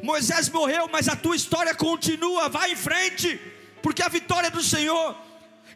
Moisés 0.03 0.49
morreu, 0.49 0.88
mas 0.93 1.09
a 1.09 1.16
tua 1.16 1.35
história 1.35 1.75
continua, 1.75 2.49
vai 2.49 2.73
em 2.73 2.77
frente, 2.77 3.40
porque 3.83 4.03
a 4.03 4.09
vitória 4.09 4.47
é 4.47 4.51
do 4.51 4.62
Senhor. 4.62 5.16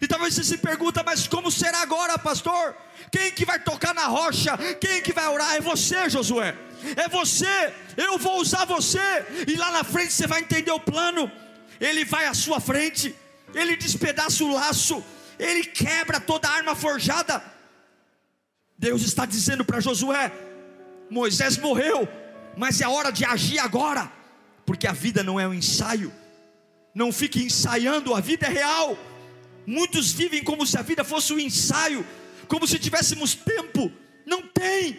E 0.04 0.06
talvez 0.06 0.34
você 0.34 0.44
se 0.44 0.58
pergunta, 0.58 1.02
mas 1.02 1.26
como 1.26 1.50
será 1.50 1.80
agora, 1.80 2.18
pastor? 2.18 2.76
Quem 3.10 3.30
que 3.30 3.46
vai 3.46 3.58
tocar 3.58 3.94
na 3.94 4.04
rocha? 4.06 4.54
Quem 4.78 5.00
que 5.00 5.14
vai 5.14 5.26
orar? 5.26 5.54
É 5.54 5.62
você, 5.62 6.10
Josué. 6.10 6.54
É 6.94 7.08
você. 7.08 7.72
Eu 7.96 8.18
vou 8.18 8.38
usar 8.38 8.66
você. 8.66 9.00
E 9.48 9.56
lá 9.56 9.70
na 9.70 9.82
frente 9.82 10.12
você 10.12 10.26
vai 10.26 10.42
entender 10.42 10.70
o 10.72 10.78
plano. 10.78 11.32
Ele 11.80 12.04
vai 12.04 12.26
à 12.26 12.34
sua 12.34 12.60
frente. 12.60 13.16
Ele 13.54 13.76
despedaça 13.76 14.44
o 14.44 14.52
laço. 14.52 15.02
Ele 15.38 15.64
quebra 15.64 16.20
toda 16.20 16.48
a 16.48 16.52
arma 16.52 16.76
forjada. 16.76 17.42
Deus 18.76 19.00
está 19.00 19.24
dizendo 19.24 19.64
para 19.64 19.80
Josué: 19.80 20.30
Moisés 21.08 21.56
morreu, 21.56 22.06
mas 22.58 22.82
é 22.82 22.86
hora 22.86 23.10
de 23.10 23.24
agir 23.24 23.58
agora, 23.58 24.12
porque 24.66 24.86
a 24.86 24.92
vida 24.92 25.22
não 25.22 25.40
é 25.40 25.48
um 25.48 25.54
ensaio. 25.54 26.12
Não 26.94 27.10
fique 27.10 27.42
ensaiando, 27.42 28.14
a 28.14 28.20
vida 28.20 28.46
é 28.46 28.50
real. 28.50 28.98
Muitos 29.66 30.12
vivem 30.12 30.42
como 30.42 30.66
se 30.66 30.78
a 30.78 30.82
vida 30.82 31.04
fosse 31.04 31.32
um 31.32 31.38
ensaio, 31.38 32.06
como 32.48 32.66
se 32.66 32.78
tivéssemos 32.78 33.34
tempo. 33.34 33.90
Não 34.26 34.42
tem. 34.42 34.98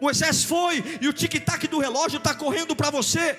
Moisés 0.00 0.44
foi 0.44 0.82
e 1.00 1.08
o 1.08 1.12
tic-tac 1.12 1.66
do 1.68 1.78
relógio 1.78 2.18
está 2.18 2.34
correndo 2.34 2.74
para 2.74 2.90
você. 2.90 3.38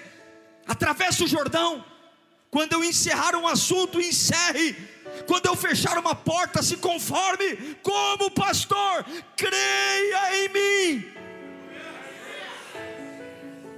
Atravessa 0.65 1.23
o 1.23 1.27
Jordão. 1.27 1.83
Quando 2.49 2.73
eu 2.73 2.83
encerrar 2.83 3.35
um 3.35 3.47
assunto, 3.47 3.99
encerre. 3.99 4.75
Quando 5.27 5.45
eu 5.45 5.55
fechar 5.55 5.97
uma 5.97 6.15
porta, 6.15 6.63
se 6.63 6.77
conforme. 6.77 7.75
Como 7.83 8.31
pastor, 8.31 9.05
creia 9.35 10.45
em 10.45 10.49
mim. 10.49 11.05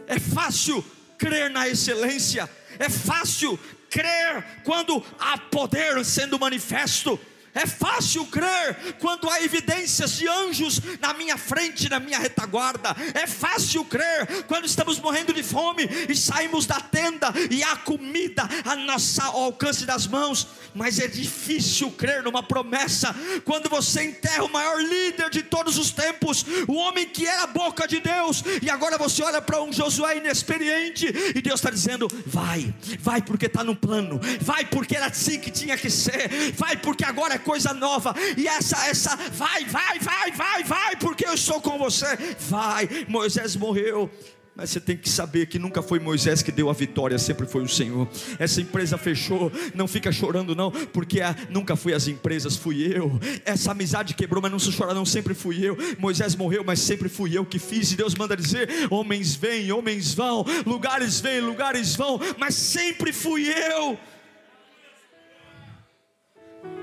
É 0.05 0.19
fácil 0.19 0.85
crer 1.17 1.49
na 1.49 1.67
excelência. 1.67 2.49
É 2.79 2.89
fácil 2.89 3.59
crer 3.89 4.61
quando 4.63 5.03
há 5.19 5.37
poder 5.37 6.03
sendo 6.05 6.39
manifesto. 6.39 7.19
É 7.57 7.65
fácil 7.65 8.25
crer 8.27 8.95
quando 8.99 9.27
há 9.27 9.41
evidências 9.41 10.11
de 10.11 10.27
anjos 10.27 10.79
na 11.01 11.13
minha 11.13 11.37
frente, 11.37 11.89
na 11.89 11.99
minha 11.99 12.19
retaguarda. 12.19 12.95
É 13.15 13.25
fácil 13.25 13.83
crer 13.83 14.43
quando 14.47 14.65
estamos 14.65 14.99
morrendo 14.99 15.33
de 15.33 15.41
fome 15.41 15.89
e 16.07 16.15
saímos 16.15 16.67
da 16.67 16.79
tenda 16.79 17.33
e 17.49 17.63
há 17.63 17.75
comida 17.77 18.47
a 18.63 18.75
nossa, 18.75 19.23
ao 19.23 19.45
alcance 19.45 19.85
das 19.85 20.05
mãos. 20.05 20.47
Mas 20.75 20.99
é 20.99 21.07
difícil 21.07 21.89
crer 21.91 22.21
numa 22.21 22.43
promessa 22.43 23.15
quando 23.43 23.69
você 23.69 24.03
enterra 24.03 24.43
o 24.43 24.51
maior 24.51 24.79
líder 24.79 25.31
de 25.31 25.41
todos 25.41 25.79
os 25.79 25.89
tempos, 25.89 26.45
o 26.67 26.73
homem 26.73 27.07
que 27.07 27.25
era 27.25 27.43
a 27.43 27.47
boca 27.47 27.87
de 27.87 27.99
Deus, 27.99 28.43
e 28.61 28.69
agora 28.69 28.97
você 28.97 29.23
olha 29.23 29.41
para 29.41 29.61
um 29.63 29.73
Josué 29.73 30.17
inexperiente 30.17 31.07
e 31.35 31.41
Deus 31.41 31.59
está 31.59 31.71
dizendo: 31.71 32.07
vai, 32.25 32.71
vai 32.99 33.21
porque 33.21 33.47
está 33.47 33.63
no 33.63 33.75
plano, 33.75 34.19
vai 34.41 34.65
porque 34.65 34.95
era 34.95 35.07
assim 35.07 35.39
que 35.39 35.49
tinha 35.49 35.75
que 35.75 35.89
ser, 35.89 36.51
vai 36.53 36.77
porque 36.77 37.03
agora 37.03 37.33
é 37.33 37.39
coisa 37.47 37.73
nova, 37.73 38.13
e 38.35 38.45
essa, 38.45 38.87
essa, 38.87 39.15
vai, 39.15 39.63
vai, 39.63 39.97
vai, 39.99 40.31
vai, 40.33 40.63
vai, 40.65 40.95
porque 40.97 41.25
eu 41.25 41.33
estou 41.33 41.61
com 41.61 41.77
você, 41.77 42.05
vai. 42.37 43.05
Moisés 43.07 43.55
morreu, 43.55 44.11
mas 44.53 44.69
você 44.69 44.81
tem 44.81 44.97
que 44.97 45.07
saber 45.07 45.45
que 45.45 45.57
nunca 45.57 45.81
foi 45.81 45.97
Moisés 45.97 46.41
que 46.41 46.51
deu 46.51 46.69
a 46.69 46.73
vitória, 46.73 47.17
sempre 47.17 47.47
foi 47.47 47.63
o 47.63 47.69
Senhor. 47.69 48.05
Essa 48.37 48.59
empresa 48.59 48.97
fechou, 48.97 49.49
não 49.73 49.87
fica 49.87 50.11
chorando 50.11 50.53
não, 50.53 50.71
porque 50.71 51.21
a, 51.21 51.33
nunca 51.49 51.77
foi 51.77 51.93
as 51.93 52.09
empresas, 52.09 52.57
fui 52.57 52.91
eu. 52.93 53.17
Essa 53.45 53.71
amizade 53.71 54.13
quebrou, 54.13 54.41
mas 54.41 54.51
não 54.51 54.59
se 54.59 54.75
chora 54.75 54.93
não, 54.93 55.05
sempre 55.05 55.33
fui 55.33 55.63
eu. 55.63 55.77
Moisés 55.97 56.35
morreu, 56.35 56.65
mas 56.65 56.81
sempre 56.81 57.07
fui 57.07 57.37
eu 57.37 57.45
que 57.45 57.59
fiz. 57.59 57.93
E 57.93 57.95
Deus 57.95 58.13
manda 58.13 58.35
dizer: 58.35 58.67
homens 58.89 59.35
vêm, 59.35 59.71
homens 59.71 60.13
vão, 60.13 60.45
lugares 60.65 61.21
vêm, 61.21 61.39
lugares 61.39 61.95
vão, 61.95 62.19
mas 62.37 62.55
sempre 62.55 63.13
fui 63.13 63.47
eu. 63.47 63.97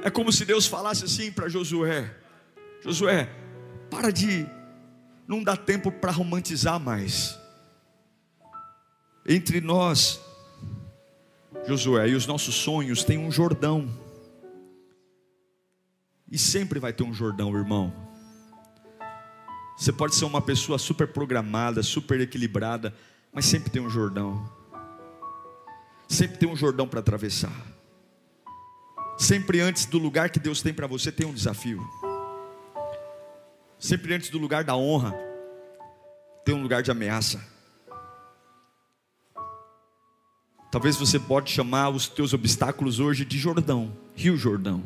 É 0.03 0.11
como 0.11 0.31
se 0.31 0.45
Deus 0.45 0.67
falasse 0.67 1.05
assim 1.05 1.33
para 1.33 1.49
Josué: 1.49 2.15
Josué, 2.83 3.29
para 3.91 4.11
de, 4.11 4.47
não 5.27 5.43
dá 5.43 5.57
tempo 5.57 5.91
para 5.91 6.13
romantizar 6.13 6.79
mais. 6.79 7.39
Entre 9.27 9.61
nós, 9.61 10.21
Josué, 11.67 12.11
e 12.11 12.15
os 12.15 12.27
nossos 12.27 12.55
sonhos 12.55 13.03
tem 13.03 13.17
um 13.17 13.31
Jordão. 13.31 13.89
E 16.31 16.37
sempre 16.37 16.79
vai 16.79 16.93
ter 16.93 17.05
um 17.05 17.15
Jordão, 17.15 17.57
irmão. 17.57 17.93
Você 19.77 19.93
pode 19.93 20.15
ser 20.15 20.25
uma 20.25 20.43
pessoa 20.43 20.79
super 20.79 21.09
programada, 21.09 21.83
super 21.83 22.21
equilibrada, 22.21 22.95
mas 23.33 23.47
sempre 23.47 23.71
tem 23.71 23.81
um 23.81 23.91
Jordão. 23.91 24.49
Sempre 26.09 26.39
tem 26.39 26.49
um 26.49 26.57
Jordão 26.57 26.87
para 26.87 27.01
atravessar. 27.01 27.74
Sempre 29.17 29.61
antes 29.61 29.87
do 29.87 29.99
lugar 29.99 30.31
que 30.31 30.41
Deus 30.41 30.61
tem 30.61 30.75
para 30.75 30.87
você, 30.87 31.13
tem 31.13 31.27
um 31.27 31.33
desafio. 31.33 31.81
Sempre 33.79 34.15
antes 34.15 34.31
do 34.31 34.39
lugar 34.39 34.65
da 34.65 34.77
honra, 34.77 35.15
tem 36.45 36.55
um 36.55 36.63
lugar 36.63 36.83
de 36.83 36.91
ameaça. 36.91 37.45
Talvez 40.71 40.97
você 40.97 41.21
pode 41.21 41.51
chamar 41.51 41.91
os 41.91 42.09
teus 42.09 42.33
obstáculos 42.33 42.99
hoje 42.99 43.25
de 43.25 43.39
Jordão, 43.39 43.97
Rio 44.17 44.37
Jordão. 44.37 44.83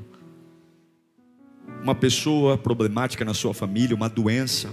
Uma 1.83 1.95
pessoa 1.95 2.59
problemática 2.59 3.25
na 3.25 3.33
sua 3.33 3.55
família, 3.55 3.97
uma 3.97 4.09
doença, 4.09 4.69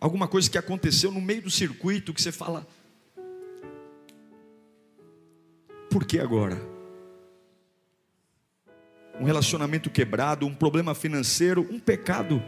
alguma 0.00 0.26
coisa 0.26 0.50
que 0.50 0.56
aconteceu 0.56 1.10
no 1.10 1.20
meio 1.20 1.42
do 1.42 1.50
circuito 1.50 2.14
que 2.14 2.22
você 2.22 2.32
fala: 2.32 2.66
por 5.90 6.06
que 6.06 6.18
agora? 6.18 6.79
Um 9.20 9.24
relacionamento 9.24 9.90
quebrado, 9.90 10.46
um 10.46 10.54
problema 10.54 10.94
financeiro, 10.94 11.68
um 11.70 11.78
pecado, 11.78 12.42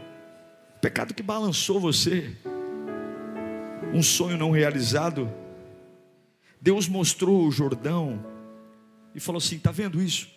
um 0.75 0.79
pecado 0.81 1.13
que 1.13 1.21
balançou 1.21 1.79
você, 1.79 2.35
um 3.93 4.01
sonho 4.01 4.37
não 4.37 4.49
realizado. 4.49 5.31
Deus 6.59 6.87
mostrou 6.87 7.45
o 7.45 7.51
Jordão 7.51 8.25
e 9.13 9.19
falou 9.19 9.37
assim: 9.37 9.57
está 9.57 9.71
vendo 9.71 10.01
isso? 10.01 10.27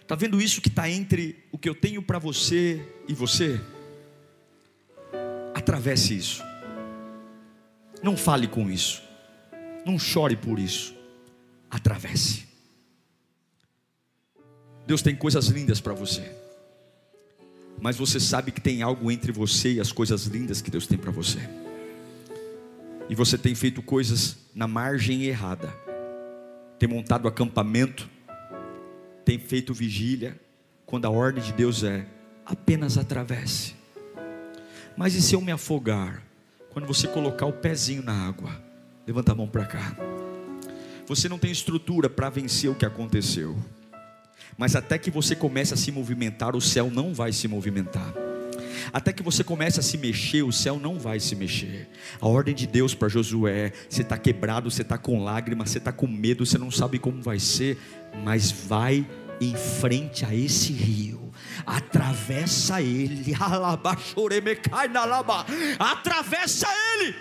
Está 0.00 0.14
vendo 0.14 0.40
isso 0.40 0.60
que 0.60 0.68
está 0.68 0.88
entre 0.88 1.44
o 1.50 1.58
que 1.58 1.68
eu 1.68 1.74
tenho 1.74 2.02
para 2.02 2.18
você 2.18 2.86
e 3.08 3.14
você? 3.14 3.60
Atravesse 5.54 6.16
isso. 6.16 6.42
Não 8.02 8.16
fale 8.16 8.46
com 8.46 8.70
isso. 8.70 9.02
Não 9.86 9.98
chore 9.98 10.36
por 10.36 10.58
isso. 10.58 10.94
Atravesse. 11.70 12.53
Deus 14.86 15.02
tem 15.02 15.14
coisas 15.14 15.46
lindas 15.46 15.80
para 15.80 15.94
você. 15.94 16.22
Mas 17.80 17.96
você 17.96 18.20
sabe 18.20 18.52
que 18.52 18.60
tem 18.60 18.82
algo 18.82 19.10
entre 19.10 19.32
você 19.32 19.74
e 19.74 19.80
as 19.80 19.92
coisas 19.92 20.24
lindas 20.26 20.62
que 20.62 20.70
Deus 20.70 20.86
tem 20.86 20.98
para 20.98 21.10
você. 21.10 21.38
E 23.08 23.14
você 23.14 23.36
tem 23.36 23.54
feito 23.54 23.82
coisas 23.82 24.36
na 24.54 24.66
margem 24.66 25.24
errada. 25.24 25.68
Tem 26.78 26.88
montado 26.88 27.28
acampamento, 27.28 28.08
tem 29.24 29.38
feito 29.38 29.74
vigília, 29.74 30.38
quando 30.86 31.06
a 31.06 31.10
ordem 31.10 31.42
de 31.42 31.52
Deus 31.52 31.82
é 31.82 32.06
apenas 32.44 32.98
atravesse. 32.98 33.74
Mas 34.96 35.14
e 35.14 35.22
se 35.22 35.34
eu 35.34 35.40
me 35.40 35.50
afogar? 35.50 36.22
Quando 36.70 36.86
você 36.86 37.06
colocar 37.06 37.46
o 37.46 37.52
pezinho 37.52 38.02
na 38.02 38.26
água, 38.26 38.50
levanta 39.06 39.32
a 39.32 39.34
mão 39.34 39.48
para 39.48 39.64
cá. 39.64 39.96
Você 41.06 41.28
não 41.28 41.38
tem 41.38 41.50
estrutura 41.50 42.08
para 42.08 42.30
vencer 42.30 42.70
o 42.70 42.74
que 42.74 42.84
aconteceu. 42.84 43.56
Mas 44.56 44.76
até 44.76 44.98
que 44.98 45.10
você 45.10 45.34
comece 45.34 45.74
a 45.74 45.76
se 45.76 45.90
movimentar, 45.90 46.54
o 46.54 46.60
céu 46.60 46.90
não 46.90 47.12
vai 47.12 47.32
se 47.32 47.48
movimentar. 47.48 48.14
Até 48.92 49.12
que 49.12 49.22
você 49.22 49.42
comece 49.42 49.80
a 49.80 49.82
se 49.82 49.96
mexer, 49.96 50.42
o 50.42 50.52
céu 50.52 50.78
não 50.78 50.98
vai 50.98 51.18
se 51.18 51.34
mexer. 51.34 51.88
A 52.20 52.28
ordem 52.28 52.54
de 52.54 52.66
Deus 52.66 52.94
para 52.94 53.08
Josué: 53.08 53.72
você 53.88 54.02
está 54.02 54.18
quebrado, 54.18 54.70
você 54.70 54.82
está 54.82 54.98
com 54.98 55.22
lágrimas, 55.22 55.70
você 55.70 55.78
está 55.78 55.92
com 55.92 56.06
medo, 56.06 56.44
você 56.44 56.58
não 56.58 56.70
sabe 56.70 56.98
como 56.98 57.22
vai 57.22 57.38
ser, 57.38 57.78
mas 58.22 58.50
vai 58.50 59.06
em 59.40 59.54
frente 59.56 60.24
a 60.24 60.34
esse 60.34 60.72
rio, 60.72 61.32
atravessa 61.66 62.80
ele, 62.80 63.34
atravessa 65.78 66.68
ele, 67.00 67.14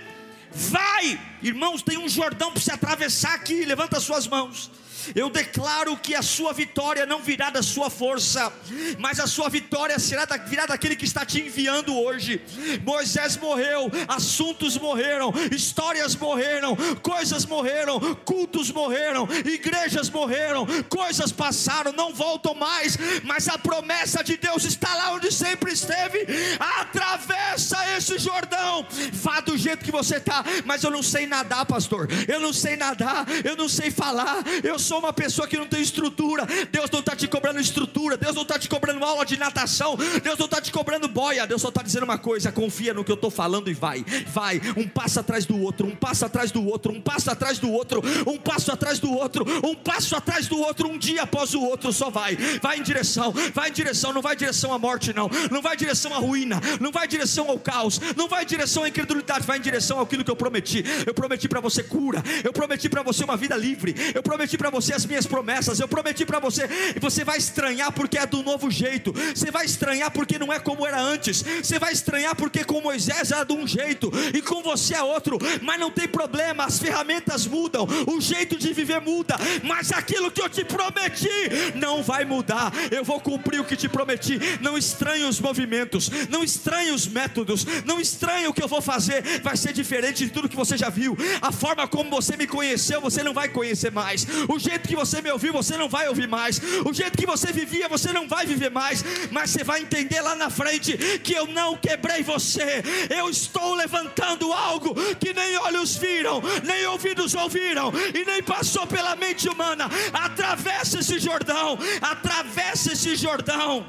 vai, 0.51 1.19
irmãos. 1.41 1.81
Tem 1.81 1.97
um 1.97 2.07
Jordão 2.09 2.51
para 2.51 2.61
você 2.61 2.71
atravessar 2.71 3.33
aqui, 3.33 3.65
levanta 3.65 3.99
suas 3.99 4.27
mãos. 4.27 4.69
Eu 5.15 5.29
declaro 5.29 5.97
que 5.97 6.15
a 6.15 6.21
sua 6.21 6.53
vitória 6.53 7.05
não 7.05 7.21
virá 7.21 7.49
da 7.49 7.61
sua 7.61 7.89
força, 7.89 8.51
mas 8.97 9.19
a 9.19 9.27
sua 9.27 9.49
vitória 9.49 9.97
será 9.99 10.25
da, 10.25 10.37
virá 10.37 10.65
daquele 10.65 10.95
que 10.95 11.05
está 11.05 11.25
te 11.25 11.41
enviando 11.41 11.97
hoje. 11.97 12.41
Moisés 12.83 13.37
morreu, 13.37 13.91
assuntos 14.07 14.77
morreram, 14.77 15.33
histórias 15.51 16.15
morreram, 16.15 16.75
coisas 17.01 17.45
morreram, 17.45 17.99
cultos 18.25 18.71
morreram, 18.71 19.27
igrejas 19.45 20.09
morreram, 20.09 20.65
coisas 20.89 21.31
passaram, 21.31 21.91
não 21.91 22.13
voltam 22.13 22.53
mais, 22.53 22.97
mas 23.23 23.47
a 23.47 23.57
promessa 23.57 24.23
de 24.23 24.37
Deus 24.37 24.63
está 24.63 24.93
lá 24.95 25.13
onde 25.13 25.31
sempre 25.31 25.71
esteve. 25.73 26.25
Atravessa 26.59 27.77
esse 27.97 28.17
Jordão, 28.17 28.85
vá 29.11 29.39
do 29.39 29.57
jeito 29.57 29.83
que 29.83 29.91
você 29.91 30.17
está, 30.17 30.43
mas 30.65 30.83
eu 30.83 30.91
não 30.91 31.03
sei 31.03 31.27
nadar, 31.27 31.65
pastor. 31.65 32.07
Eu 32.27 32.39
não 32.39 32.53
sei 32.53 32.75
nadar, 32.75 33.25
eu 33.43 33.55
não 33.55 33.67
sei 33.67 33.91
falar, 33.91 34.43
eu 34.63 34.77
sou 34.79 34.92
sou 34.93 34.99
uma 34.99 35.12
pessoa 35.12 35.47
que 35.47 35.58
não 35.58 35.65
tem 35.65 35.82
estrutura. 35.82 36.45
Deus 36.71 36.88
não 36.91 36.99
está 36.99 37.15
te 37.15 37.27
cobrando 37.27 37.60
estrutura. 37.60 38.15
Deus 38.15 38.36
não 38.36 38.43
está 38.43 38.60
te 38.60 38.69
cobrando 38.69 39.03
aula 39.03 39.25
de 39.25 39.38
natação. 39.39 39.97
Deus 40.21 40.38
não 40.38 40.45
está 40.45 40.62
te 40.62 40.71
cobrando 40.71 41.08
boia. 41.08 41.47
Deus 41.47 41.63
só 41.63 41.69
está 41.69 41.82
dizendo 41.82 42.03
uma 42.03 42.19
coisa: 42.19 42.51
confia 42.51 42.93
no 42.93 43.03
que 43.03 43.12
eu 43.12 43.15
estou 43.15 43.32
falando 43.32 43.71
e 43.71 43.73
vai. 43.73 44.06
Vai. 44.27 44.62
Um 44.77 44.88
passo 44.88 45.19
atrás 45.19 45.47
do 45.47 45.60
outro. 45.60 45.88
Um 45.88 45.95
passo 45.95 46.25
atrás 46.25 46.51
do 46.51 46.63
outro. 46.63 46.91
Um 46.91 47.01
passo 47.01 47.32
atrás 47.32 47.58
do 47.58 47.71
outro. 47.71 48.03
Um 48.27 48.38
passo 48.38 48.71
atrás 48.71 48.99
do 48.99 49.12
outro. 49.12 49.45
Um 49.67 49.73
passo 49.73 50.15
atrás 50.15 50.47
do 50.47 50.60
outro. 50.60 50.88
Um 50.88 50.97
dia 50.99 51.23
após 51.23 51.56
o 51.56 51.62
outro. 51.62 51.91
Só 51.91 52.12
vai. 52.12 52.36
Vai 52.62 52.77
em 52.77 52.84
direção. 52.84 53.34
Vai 53.51 53.69
em 53.69 53.73
direção. 53.73 54.13
Não 54.13 54.21
vai 54.21 54.36
em 54.36 54.38
direção 54.38 54.71
à 54.71 54.77
morte, 54.77 55.12
não. 55.12 55.27
Não 55.49 55.62
vai 55.62 55.73
em 55.73 55.77
direção 55.79 56.13
à 56.13 56.19
ruína. 56.19 56.62
Não 56.79 56.91
vai 56.91 57.06
em 57.06 57.10
direção 57.10 57.49
ao 57.49 57.58
caos. 57.58 57.99
Não 58.15 58.27
vai 58.27 58.43
em 58.43 58.47
direção 58.47 58.84
à 58.84 58.89
incredulidade. 58.89 59.43
Vai 59.43 59.58
em 59.58 59.62
direção 59.62 59.99
àquilo 59.99 60.23
que 60.23 60.29
eu 60.29 60.36
prometi. 60.36 60.84
Eu 61.08 61.15
prometi 61.15 61.49
para 61.49 61.60
você 61.60 61.82
cura. 61.82 62.21
Eu 62.43 62.53
prometi 62.53 62.88
para 62.88 63.01
você 63.01 63.23
uma 63.23 63.36
vida 63.36 63.56
livre. 63.56 63.95
Eu 64.13 64.21
prometi 64.21 64.56
para 64.56 64.69
você 64.69 64.82
você 64.83 64.93
as 64.93 65.05
minhas 65.05 65.25
promessas. 65.25 65.79
Eu 65.79 65.87
prometi 65.87 66.25
para 66.25 66.39
você, 66.39 66.67
e 66.95 66.99
você 66.99 67.23
vai 67.23 67.37
estranhar 67.37 67.91
porque 67.91 68.17
é 68.17 68.25
do 68.25 68.43
novo 68.43 68.69
jeito. 68.69 69.13
Você 69.33 69.49
vai 69.51 69.65
estranhar 69.65 70.11
porque 70.11 70.37
não 70.37 70.51
é 70.51 70.59
como 70.59 70.85
era 70.85 70.99
antes. 70.99 71.43
Você 71.61 71.79
vai 71.79 71.93
estranhar 71.93 72.35
porque 72.35 72.63
com 72.63 72.81
Moisés 72.81 73.31
era 73.31 73.43
de 73.43 73.53
um 73.53 73.67
jeito 73.67 74.11
e 74.33 74.41
com 74.41 74.61
você 74.61 74.95
é 74.95 75.03
outro. 75.03 75.37
Mas 75.61 75.79
não 75.79 75.91
tem 75.91 76.07
problema, 76.07 76.65
as 76.65 76.79
ferramentas 76.79 77.45
mudam, 77.45 77.87
o 78.07 78.19
jeito 78.19 78.57
de 78.57 78.73
viver 78.73 78.99
muda, 78.99 79.35
mas 79.63 79.91
aquilo 79.91 80.31
que 80.31 80.41
eu 80.41 80.49
te 80.49 80.63
prometi 80.63 81.29
não 81.75 82.03
vai 82.03 82.25
mudar. 82.25 82.71
Eu 82.91 83.03
vou 83.03 83.19
cumprir 83.19 83.59
o 83.59 83.65
que 83.65 83.75
te 83.75 83.87
prometi. 83.87 84.39
Não 84.61 84.77
estranhe 84.77 85.25
os 85.25 85.39
movimentos, 85.39 86.09
não 86.29 86.43
estranhe 86.43 86.91
os 86.91 87.07
métodos, 87.07 87.65
não 87.85 87.99
estranhe 87.99 88.47
o 88.47 88.53
que 88.53 88.63
eu 88.63 88.67
vou 88.67 88.81
fazer. 88.81 89.41
Vai 89.41 89.55
ser 89.57 89.73
diferente 89.73 90.25
de 90.25 90.31
tudo 90.31 90.49
que 90.49 90.55
você 90.55 90.77
já 90.77 90.89
viu. 90.89 91.17
A 91.41 91.51
forma 91.51 91.87
como 91.87 92.09
você 92.09 92.35
me 92.35 92.47
conheceu, 92.47 92.99
você 93.01 93.23
não 93.23 93.33
vai 93.33 93.49
conhecer 93.49 93.91
mais. 93.91 94.25
O 94.47 94.59
jeito 94.59 94.72
jeito 94.73 94.89
que 94.89 94.95
você 94.95 95.21
me 95.21 95.31
ouviu, 95.31 95.53
você 95.53 95.77
não 95.77 95.88
vai 95.88 96.07
ouvir 96.07 96.27
mais. 96.27 96.59
O 96.83 96.93
jeito 96.93 97.17
que 97.17 97.25
você 97.25 97.51
vivia, 97.51 97.88
você 97.88 98.12
não 98.12 98.27
vai 98.27 98.45
viver 98.45 98.71
mais. 98.71 99.03
Mas 99.31 99.51
você 99.51 99.63
vai 99.63 99.81
entender 99.81 100.19
lá 100.21 100.36
na 100.36 100.49
frente 100.49 100.97
que 101.19 101.33
eu 101.33 101.45
não 101.47 101.77
quebrei 101.77 102.23
você. 102.23 102.83
Eu 103.09 103.29
estou 103.29 103.75
levantando 103.75 104.51
algo 104.51 104.95
que 105.15 105.33
nem 105.33 105.57
olhos 105.57 105.95
viram, 105.95 106.41
nem 106.63 106.86
ouvidos 106.88 107.36
ouviram, 107.36 107.91
e 108.13 108.25
nem 108.25 108.41
passou 108.41 108.88
pela 108.88 109.15
mente 109.15 109.47
humana. 109.47 109.89
Atravessa 110.12 110.99
esse 110.99 111.19
Jordão, 111.19 111.77
atravessa 112.01 112.93
esse 112.93 113.15
Jordão. 113.15 113.86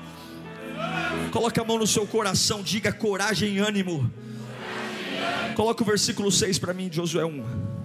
Coloque 1.33 1.59
a 1.59 1.65
mão 1.65 1.79
no 1.79 1.87
seu 1.87 2.07
coração, 2.07 2.63
diga 2.63 2.93
coragem 2.93 3.55
e 3.55 3.59
ânimo. 3.59 4.11
Coloca 5.55 5.83
o 5.83 5.87
versículo 5.87 6.31
6 6.31 6.59
para 6.59 6.75
mim, 6.75 6.91
Josué 6.93 7.25
1. 7.25 7.84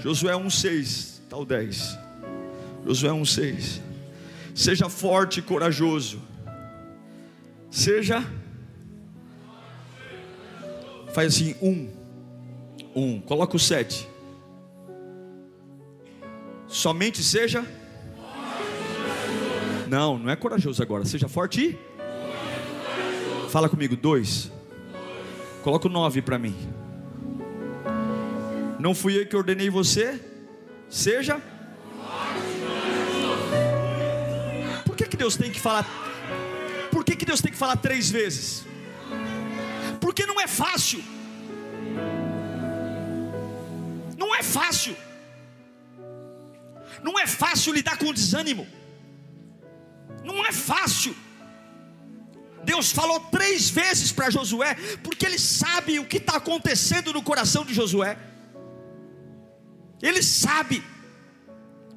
Josué 0.00 0.32
1,6, 0.32 1.22
tal 1.28 1.44
10. 1.44 1.98
Josué 2.86 3.10
1,6. 3.10 3.80
Seja 4.54 4.88
forte 4.88 5.40
e 5.40 5.42
corajoso. 5.42 6.22
Seja. 7.68 8.24
Faz 11.12 11.34
assim, 11.34 11.56
um. 11.60 11.90
Um. 12.94 13.20
Coloca 13.20 13.56
o 13.56 13.58
sete. 13.58 14.08
Somente 16.68 17.24
seja. 17.24 17.66
Não, 19.88 20.16
não 20.16 20.30
é 20.30 20.36
corajoso 20.36 20.80
agora. 20.80 21.04
Seja 21.04 21.26
forte 21.26 21.60
e. 21.60 23.48
Fala 23.50 23.68
comigo, 23.68 23.96
dois. 23.96 24.54
Coloca 25.66 25.88
o 25.88 25.90
9 25.90 26.22
para 26.22 26.38
mim. 26.38 26.54
Não 28.78 28.94
fui 28.94 29.18
eu 29.18 29.26
que 29.26 29.34
ordenei 29.34 29.68
você? 29.68 30.20
Seja. 30.88 31.42
Por 34.84 34.94
que, 34.94 35.08
que 35.08 35.16
Deus 35.16 35.36
tem 35.36 35.50
que 35.50 35.58
falar? 35.58 35.84
Por 36.92 37.04
que, 37.04 37.16
que 37.16 37.24
Deus 37.24 37.40
tem 37.40 37.50
que 37.50 37.58
falar 37.58 37.74
três 37.78 38.08
vezes? 38.08 38.64
Porque 40.00 40.24
não 40.24 40.40
é 40.40 40.46
fácil. 40.46 41.02
Não 44.16 44.32
é 44.36 44.44
fácil. 44.44 44.96
Não 47.02 47.18
é 47.18 47.26
fácil 47.26 47.74
lidar 47.74 47.98
com 47.98 48.10
o 48.10 48.14
desânimo. 48.14 48.68
Não 50.22 50.46
é 50.46 50.52
fácil. 50.52 51.12
Deus 52.76 52.92
falou 52.92 53.18
três 53.20 53.70
vezes 53.70 54.12
para 54.12 54.28
Josué, 54.28 54.74
porque 55.02 55.24
ele 55.24 55.38
sabe 55.38 55.98
o 55.98 56.04
que 56.04 56.18
está 56.18 56.36
acontecendo 56.36 57.12
no 57.12 57.22
coração 57.22 57.64
de 57.64 57.72
Josué. 57.72 58.18
Ele 60.02 60.22
sabe, 60.22 60.82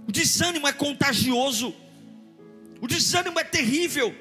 o 0.08 0.12
desânimo 0.12 0.68
é 0.68 0.74
contagioso, 0.74 1.76
O 2.82 2.88
desânimo 2.88 3.38
é 3.38 3.44
terrível. 3.44 4.16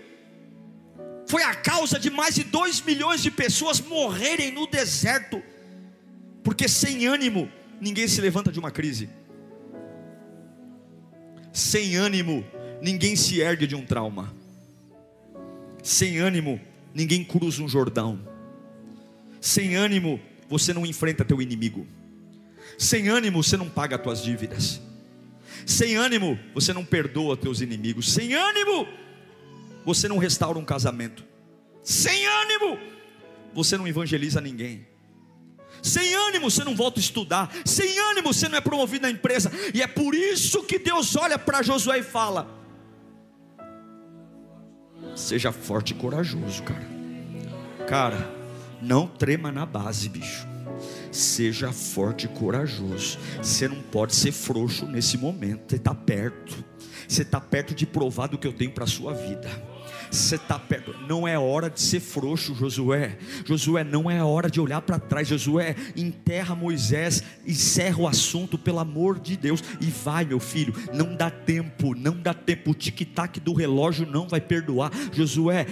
Foi 1.28 1.44
a 1.44 1.54
causa 1.54 1.96
de 1.96 2.10
mais 2.10 2.34
de 2.34 2.42
2 2.42 2.80
milhões 2.80 3.22
de 3.22 3.30
pessoas 3.30 3.80
morrerem 3.80 4.50
no 4.50 4.66
deserto, 4.66 5.40
porque 6.42 6.66
sem 6.66 7.06
ânimo 7.06 7.48
ninguém 7.80 8.08
se 8.08 8.20
levanta 8.20 8.50
de 8.50 8.58
uma 8.58 8.72
crise. 8.72 9.08
Sem 11.52 11.94
ânimo, 11.94 12.44
ninguém 12.82 13.14
se 13.14 13.40
ergue 13.40 13.66
de 13.68 13.76
um 13.76 13.86
trauma. 13.86 14.34
Sem 15.88 16.18
ânimo, 16.18 16.60
ninguém 16.92 17.24
cruza 17.24 17.62
um 17.62 17.68
Jordão. 17.68 18.20
Sem 19.40 19.74
ânimo, 19.74 20.20
você 20.46 20.74
não 20.74 20.84
enfrenta 20.84 21.24
teu 21.24 21.40
inimigo. 21.40 21.86
Sem 22.76 23.08
ânimo, 23.08 23.42
você 23.42 23.56
não 23.56 23.70
paga 23.70 23.96
as 23.96 24.02
tuas 24.02 24.22
dívidas. 24.22 24.82
Sem 25.64 25.96
ânimo, 25.96 26.38
você 26.52 26.74
não 26.74 26.84
perdoa 26.84 27.38
teus 27.38 27.62
inimigos. 27.62 28.12
Sem 28.12 28.34
ânimo, 28.34 28.86
você 29.82 30.08
não 30.08 30.18
restaura 30.18 30.58
um 30.58 30.64
casamento. 30.64 31.24
Sem 31.82 32.26
ânimo, 32.26 32.78
você 33.54 33.78
não 33.78 33.88
evangeliza 33.88 34.42
ninguém. 34.42 34.86
Sem 35.82 36.14
ânimo 36.14 36.50
você 36.50 36.64
não 36.64 36.76
volta 36.76 37.00
a 37.00 37.02
estudar. 37.02 37.50
Sem 37.64 37.98
ânimo 37.98 38.34
você 38.34 38.46
não 38.46 38.58
é 38.58 38.60
promovido 38.60 39.04
na 39.04 39.10
empresa. 39.10 39.50
E 39.72 39.80
é 39.80 39.86
por 39.86 40.14
isso 40.14 40.62
que 40.64 40.78
Deus 40.78 41.16
olha 41.16 41.38
para 41.38 41.62
Josué 41.62 42.00
e 42.00 42.02
fala: 42.02 42.57
Seja 45.18 45.50
forte 45.50 45.90
e 45.90 45.94
corajoso, 45.96 46.62
cara. 46.62 46.86
Cara, 47.88 48.30
não 48.80 49.08
trema 49.08 49.50
na 49.50 49.66
base, 49.66 50.08
bicho. 50.08 50.46
Seja 51.10 51.72
forte 51.72 52.26
e 52.26 52.28
corajoso. 52.28 53.18
Você 53.42 53.66
não 53.66 53.82
pode 53.82 54.14
ser 54.14 54.30
frouxo 54.30 54.86
nesse 54.86 55.18
momento. 55.18 55.68
Você 55.68 55.76
está 55.76 55.92
perto. 55.92 56.64
Você 57.06 57.22
está 57.22 57.40
perto 57.40 57.74
de 57.74 57.84
provar 57.84 58.28
do 58.28 58.38
que 58.38 58.46
eu 58.46 58.52
tenho 58.52 58.70
para 58.70 58.84
a 58.84 58.86
sua 58.86 59.12
vida. 59.12 59.50
Você 60.10 60.36
está 60.36 60.58
perto, 60.58 60.94
não 61.06 61.26
é 61.26 61.38
hora 61.38 61.68
de 61.68 61.80
ser 61.80 62.00
frouxo, 62.00 62.54
Josué. 62.54 63.18
Josué, 63.44 63.84
não 63.84 64.10
é 64.10 64.22
hora 64.22 64.50
de 64.50 64.60
olhar 64.60 64.80
para 64.80 64.98
trás. 64.98 65.28
Josué, 65.28 65.76
enterra 65.96 66.54
Moisés, 66.54 67.22
encerra 67.46 67.98
o 67.98 68.08
assunto, 68.08 68.58
pelo 68.58 68.78
amor 68.78 69.18
de 69.18 69.36
Deus, 69.36 69.62
e 69.80 69.86
vai, 69.86 70.24
meu 70.24 70.40
filho. 70.40 70.74
Não 70.92 71.14
dá 71.14 71.30
tempo, 71.30 71.94
não 71.94 72.16
dá 72.16 72.32
tempo. 72.32 72.70
O 72.70 72.74
tic-tac 72.74 73.40
do 73.40 73.52
relógio 73.52 74.06
não 74.06 74.26
vai 74.28 74.40
perdoar. 74.40 74.90
Josué, 75.12 75.66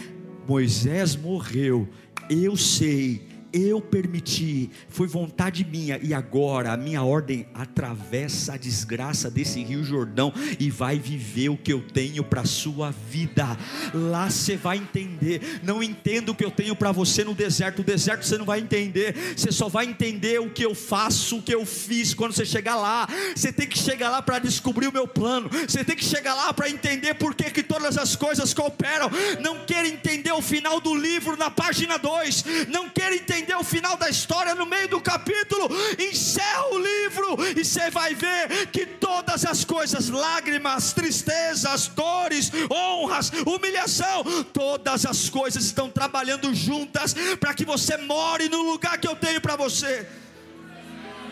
Moisés 0.46 1.16
morreu, 1.16 1.88
eu 2.31 2.57
sei 2.57 3.36
eu 3.57 3.81
permiti, 3.81 4.71
foi 4.88 5.07
vontade 5.07 5.64
minha, 5.64 5.99
e 6.03 6.12
agora 6.12 6.73
a 6.73 6.77
minha 6.77 7.03
ordem 7.03 7.47
atravessa 7.55 8.55
a 8.55 8.57
desgraça 8.57 9.31
desse 9.31 9.62
Rio 9.62 9.83
Jordão 9.83 10.33
e 10.61 10.71
vai 10.71 10.99
viver 10.99 11.49
o 11.49 11.57
que 11.57 11.73
eu 11.73 11.81
tenho 11.81 12.23
para 12.23 12.42
a 12.42 12.47
sua 12.47 12.90
vida. 12.90 13.57
Lá 13.95 14.29
você 14.29 14.57
vai 14.57 14.77
entender. 14.77 15.61
Não 15.62 15.83
entenda 15.83 16.31
o 16.31 16.35
que 16.35 16.45
eu 16.45 16.51
tenho 16.51 16.77
para 16.77 16.92
você 16.92 17.25
no 17.25 17.35
deserto. 17.35 17.81
O 17.81 17.85
deserto 17.85 18.27
você 18.27 18.37
não 18.37 18.45
vai 18.45 18.61
entender. 18.61 19.14
Você 19.37 19.51
só 19.51 19.69
vai 19.69 19.87
entender 19.87 20.40
o 20.40 20.51
que 20.51 20.64
eu 20.64 20.75
faço, 20.75 21.38
o 21.38 21.42
que 21.42 21.55
eu 21.55 21.64
fiz 21.64 22.12
quando 22.14 22.33
você 22.33 22.45
chegar 22.45 22.77
lá. 22.77 23.09
Você 23.35 23.53
tem 23.53 23.66
que 23.66 23.79
chegar 23.79 24.11
lá 24.11 24.21
para 24.21 24.38
descobrir 24.38 24.88
o 24.88 24.92
meu 24.92 25.09
plano. 25.09 25.49
Você 25.66 25.85
tem 25.85 25.97
que 25.97 26.05
chegar 26.05 26.35
lá 26.35 26.53
para 26.53 26.69
entender 26.69 27.14
por 27.14 27.35
que, 27.35 27.51
que 27.51 27.62
todas 27.62 27.97
as 27.97 28.14
coisas 28.14 28.53
cooperam. 28.53 29.11
Não 29.40 29.64
quer 29.64 29.85
entender 29.87 30.33
o 30.33 30.42
final 30.42 30.81
do 30.81 30.95
livro 30.95 31.37
na 31.37 31.51
página 31.51 31.99
2. 31.99 32.45
Não 32.69 32.88
quer 32.88 33.12
entender 33.12 33.45
entender 33.46 33.56
o 33.56 33.64
final 33.64 33.96
da 33.96 34.11
história 34.11 34.54
no 34.54 34.66
meio 34.66 34.88
do 34.88 35.00
capítulo, 35.00 35.68
encerra 35.98 36.66
o 36.72 36.78
livro 36.78 37.37
e 37.56 37.64
você 37.64 37.88
vai 37.90 38.14
ver 38.14 38.66
que 38.72 38.85
todas 38.85 39.44
as 39.46 39.64
coisas, 39.64 40.09
lágrimas, 40.09 40.92
tristezas, 40.92 41.87
dores, 41.87 42.50
honras, 42.70 43.30
humilhação, 43.46 44.24
todas 44.52 45.06
as 45.06 45.30
coisas 45.30 45.64
estão 45.64 45.88
trabalhando 45.88 46.52
juntas 46.52 47.14
para 47.38 47.54
que 47.54 47.64
você 47.64 47.96
more 47.96 48.48
no 48.48 48.62
lugar 48.62 48.98
que 48.98 49.06
eu 49.06 49.14
tenho 49.14 49.40
para 49.40 49.54
você. 49.54 50.09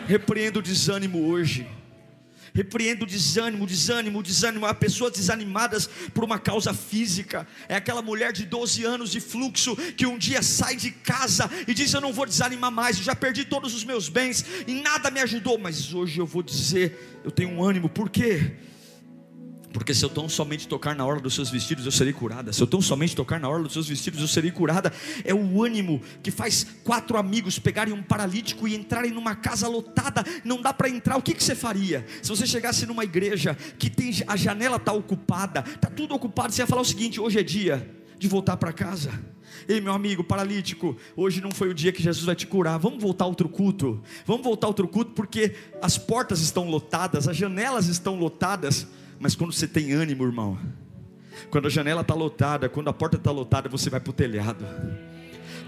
Repreendo 0.07 0.59
o 0.59 0.61
desânimo 0.61 1.27
hoje 1.27 1.67
repreendo 2.55 3.03
o 3.03 3.07
desânimo, 3.07 3.67
desânimo, 3.67 4.23
desânimo. 4.23 4.65
Há 4.65 4.73
pessoas 4.73 5.11
desanimadas 5.11 5.87
por 6.13 6.23
uma 6.23 6.39
causa 6.39 6.73
física. 6.73 7.45
É 7.67 7.75
aquela 7.75 8.01
mulher 8.01 8.31
de 8.31 8.45
12 8.45 8.85
anos 8.85 9.11
de 9.11 9.19
fluxo 9.19 9.75
que 9.75 10.05
um 10.05 10.17
dia 10.17 10.41
sai 10.41 10.77
de 10.77 10.89
casa 10.89 11.51
e 11.67 11.73
diz: 11.73 11.93
Eu 11.93 11.99
não 11.99 12.13
vou 12.13 12.25
desanimar 12.25 12.71
mais, 12.71 12.97
eu 12.97 13.03
já 13.03 13.15
perdi 13.15 13.43
todos 13.43 13.75
os 13.75 13.83
meus 13.83 14.07
bens 14.07 14.45
e 14.65 14.75
nada 14.75 15.11
me 15.11 15.19
ajudou, 15.19 15.57
mas 15.57 15.93
hoje 15.93 16.17
eu 16.17 16.25
vou 16.25 16.41
dizer: 16.41 17.19
Eu 17.25 17.29
tenho 17.29 17.49
um 17.49 17.61
ânimo, 17.61 17.89
por 17.89 18.09
quê? 18.09 18.53
Porque 19.75 19.93
se 19.93 20.05
eu 20.05 20.09
tão 20.09 20.29
somente 20.29 20.69
tocar 20.69 20.95
na 20.95 21.05
hora 21.05 21.19
dos 21.19 21.35
seus 21.35 21.49
vestidos, 21.49 21.85
eu 21.85 21.91
serei 21.91 22.13
curada. 22.13 22.53
Se 22.53 22.63
eu 22.63 22.65
tão 22.65 22.81
somente 22.81 23.13
tocar 23.13 23.41
na 23.41 23.49
hora 23.49 23.61
dos 23.61 23.73
seus 23.73 23.89
vestidos, 23.89 24.21
eu 24.21 24.27
serei 24.27 24.49
curada. 24.49 24.89
É 25.25 25.33
o 25.33 25.61
ânimo 25.61 26.01
que 26.23 26.31
faz 26.31 26.65
quatro 26.85 27.17
amigos 27.17 27.59
pegarem 27.59 27.93
um 27.93 28.01
paralítico 28.01 28.69
e 28.69 28.73
entrarem 28.73 29.11
numa 29.11 29.35
casa 29.35 29.67
lotada. 29.67 30.23
Não 30.45 30.61
dá 30.61 30.71
para 30.71 30.87
entrar. 30.87 31.17
O 31.17 31.21
que, 31.21 31.33
que 31.33 31.43
você 31.43 31.53
faria? 31.53 32.05
Se 32.21 32.29
você 32.29 32.47
chegasse 32.47 32.85
numa 32.85 33.03
igreja 33.03 33.53
que 33.77 33.89
tem 33.89 34.13
a 34.25 34.37
janela 34.37 34.77
está 34.77 34.93
ocupada, 34.93 35.65
está 35.67 35.89
tudo 35.89 36.15
ocupado, 36.15 36.53
você 36.53 36.61
ia 36.61 36.67
falar 36.67 36.81
o 36.81 36.85
seguinte: 36.85 37.19
hoje 37.19 37.37
é 37.37 37.43
dia 37.43 37.85
de 38.17 38.29
voltar 38.29 38.55
para 38.55 38.71
casa. 38.71 39.11
Ei, 39.67 39.81
meu 39.81 39.91
amigo 39.91 40.23
paralítico, 40.23 40.95
hoje 41.17 41.41
não 41.41 41.51
foi 41.51 41.67
o 41.67 41.73
dia 41.73 41.91
que 41.91 42.01
Jesus 42.01 42.23
vai 42.23 42.35
te 42.35 42.47
curar. 42.47 42.79
Vamos 42.79 43.03
voltar 43.03 43.25
outro 43.25 43.49
culto. 43.49 44.01
Vamos 44.25 44.45
voltar 44.45 44.67
outro 44.67 44.87
culto 44.87 45.11
porque 45.11 45.53
as 45.81 45.97
portas 45.97 46.39
estão 46.39 46.69
lotadas, 46.69 47.27
as 47.27 47.35
janelas 47.35 47.87
estão 47.87 48.15
lotadas. 48.15 48.87
Mas 49.19 49.35
quando 49.35 49.53
você 49.53 49.67
tem 49.67 49.93
ânimo, 49.93 50.23
irmão, 50.23 50.57
quando 51.49 51.67
a 51.67 51.69
janela 51.69 52.01
está 52.01 52.13
lotada, 52.13 52.69
quando 52.69 52.89
a 52.89 52.93
porta 52.93 53.17
está 53.17 53.31
lotada, 53.31 53.69
você 53.69 53.89
vai 53.89 53.99
para 53.99 54.09
o 54.09 54.13
telhado. 54.13 54.65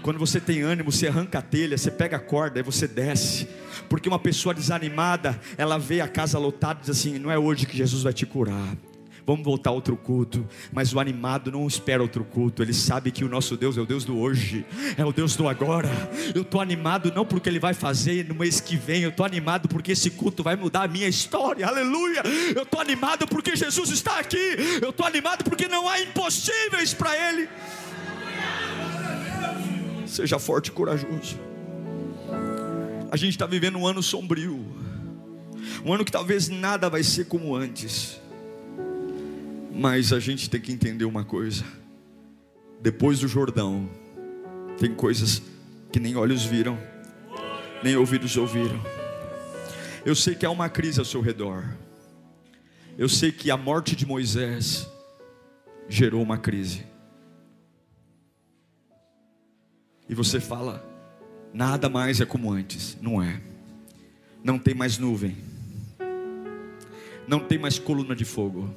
Quando 0.02 0.18
você 0.18 0.40
tem 0.40 0.62
ânimo, 0.62 0.92
você 0.92 1.08
arranca 1.08 1.38
a 1.38 1.42
telha, 1.42 1.76
você 1.76 1.90
pega 1.90 2.16
a 2.16 2.20
corda 2.20 2.60
e 2.60 2.62
você 2.62 2.86
desce. 2.86 3.48
Porque 3.88 4.08
uma 4.08 4.18
pessoa 4.18 4.54
desanimada, 4.54 5.38
ela 5.56 5.78
vê 5.78 6.00
a 6.00 6.08
casa 6.08 6.38
lotada 6.38 6.80
e 6.80 6.82
diz 6.82 6.90
assim: 6.90 7.18
não 7.18 7.30
é 7.30 7.38
hoje 7.38 7.66
que 7.66 7.76
Jesus 7.76 8.02
vai 8.02 8.12
te 8.12 8.24
curar 8.24 8.76
vamos 9.28 9.44
voltar 9.44 9.68
a 9.68 9.72
outro 9.74 9.94
culto. 9.94 10.48
Mas 10.72 10.94
o 10.94 10.98
animado 10.98 11.52
não 11.52 11.66
espera 11.66 12.02
outro 12.02 12.24
culto, 12.24 12.62
ele 12.62 12.72
sabe 12.72 13.10
que 13.10 13.22
o 13.24 13.28
nosso 13.28 13.58
Deus 13.58 13.76
é 13.76 13.80
o 13.80 13.84
Deus 13.84 14.02
do 14.02 14.18
hoje, 14.18 14.64
é 14.96 15.04
o 15.04 15.12
Deus 15.12 15.36
do 15.36 15.46
agora. 15.46 15.90
Eu 16.34 16.42
estou 16.42 16.62
animado 16.62 17.12
não 17.14 17.26
porque 17.26 17.46
ele 17.48 17.58
vai 17.58 17.74
fazer 17.74 18.26
no 18.26 18.34
mês 18.34 18.58
que 18.58 18.74
vem, 18.74 19.02
eu 19.02 19.10
estou 19.10 19.26
animado 19.26 19.68
porque 19.68 19.92
esse 19.92 20.10
culto 20.12 20.42
vai 20.42 20.56
mudar 20.56 20.84
a 20.84 20.88
minha 20.88 21.06
história, 21.06 21.66
aleluia. 21.66 22.22
Eu 22.56 22.62
estou 22.62 22.80
animado 22.80 23.28
porque 23.28 23.54
Jesus 23.54 23.90
está 23.90 24.18
aqui, 24.18 24.56
eu 24.80 24.90
estou 24.90 25.06
animado 25.06 25.44
porque 25.44 25.68
não 25.68 25.86
há 25.86 26.00
impossíveis 26.00 26.94
para 26.94 27.14
ele. 27.28 27.48
Seja 30.06 30.38
forte 30.38 30.68
e 30.68 30.70
corajoso. 30.70 31.38
A 33.10 33.16
gente 33.16 33.32
está 33.32 33.44
vivendo 33.44 33.76
um 33.76 33.86
ano 33.86 34.02
sombrio, 34.02 34.64
um 35.84 35.92
ano 35.92 36.02
que 36.02 36.12
talvez 36.12 36.48
nada 36.48 36.88
vai 36.88 37.02
ser 37.02 37.26
como 37.26 37.54
antes. 37.54 38.18
Mas 39.78 40.12
a 40.12 40.18
gente 40.18 40.50
tem 40.50 40.60
que 40.60 40.72
entender 40.72 41.04
uma 41.04 41.24
coisa: 41.24 41.64
depois 42.80 43.20
do 43.20 43.28
Jordão, 43.28 43.88
tem 44.76 44.92
coisas 44.92 45.40
que 45.92 46.00
nem 46.00 46.16
olhos 46.16 46.44
viram, 46.44 46.76
nem 47.80 47.94
ouvidos 47.94 48.36
ouviram. 48.36 48.82
Eu 50.04 50.16
sei 50.16 50.34
que 50.34 50.44
há 50.44 50.50
uma 50.50 50.68
crise 50.68 50.98
ao 50.98 51.04
seu 51.04 51.20
redor. 51.20 51.76
Eu 52.98 53.08
sei 53.08 53.30
que 53.30 53.52
a 53.52 53.56
morte 53.56 53.94
de 53.94 54.04
Moisés 54.04 54.84
gerou 55.88 56.20
uma 56.20 56.36
crise. 56.36 56.84
E 60.08 60.14
você 60.14 60.40
fala, 60.40 60.84
nada 61.54 61.88
mais 61.88 62.20
é 62.20 62.26
como 62.26 62.50
antes. 62.50 62.98
Não 63.00 63.22
é. 63.22 63.40
Não 64.42 64.58
tem 64.58 64.74
mais 64.74 64.98
nuvem. 64.98 65.36
Não 67.28 67.38
tem 67.38 67.58
mais 67.58 67.78
coluna 67.78 68.16
de 68.16 68.24
fogo 68.24 68.74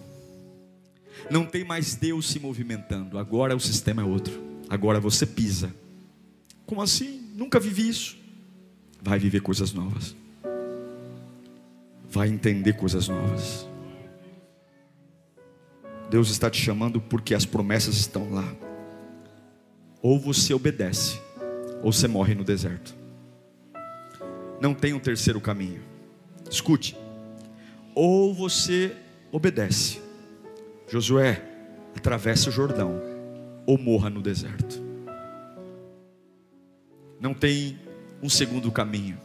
não 1.29 1.45
tem 1.45 1.63
mais 1.63 1.95
Deus 1.95 2.29
se 2.29 2.39
movimentando. 2.39 3.17
Agora 3.17 3.55
o 3.55 3.59
sistema 3.59 4.01
é 4.01 4.05
outro. 4.05 4.41
Agora 4.69 4.99
você 4.99 5.25
pisa. 5.25 5.73
Como 6.65 6.81
assim? 6.81 7.29
Nunca 7.35 7.59
vivi 7.59 7.89
isso. 7.89 8.17
Vai 9.01 9.19
viver 9.19 9.41
coisas 9.41 9.73
novas. 9.73 10.15
Vai 12.09 12.29
entender 12.29 12.73
coisas 12.73 13.07
novas. 13.07 13.67
Deus 16.09 16.29
está 16.29 16.49
te 16.49 16.61
chamando 16.61 16.99
porque 16.99 17.33
as 17.33 17.45
promessas 17.45 17.95
estão 17.95 18.31
lá. 18.31 18.53
Ou 20.01 20.19
você 20.19 20.53
obedece, 20.53 21.21
ou 21.81 21.93
você 21.93 22.07
morre 22.07 22.35
no 22.35 22.43
deserto. 22.43 22.93
Não 24.59 24.73
tem 24.73 24.93
um 24.93 24.99
terceiro 24.99 25.39
caminho. 25.39 25.81
Escute. 26.49 26.97
Ou 27.95 28.33
você 28.33 28.93
obedece, 29.31 30.00
Josué, 30.91 31.41
atravesse 31.95 32.49
o 32.49 32.51
Jordão 32.51 33.01
ou 33.65 33.77
morra 33.77 34.09
no 34.09 34.21
deserto. 34.21 34.81
Não 37.17 37.33
tem 37.33 37.79
um 38.21 38.27
segundo 38.27 38.69
caminho. 38.71 39.17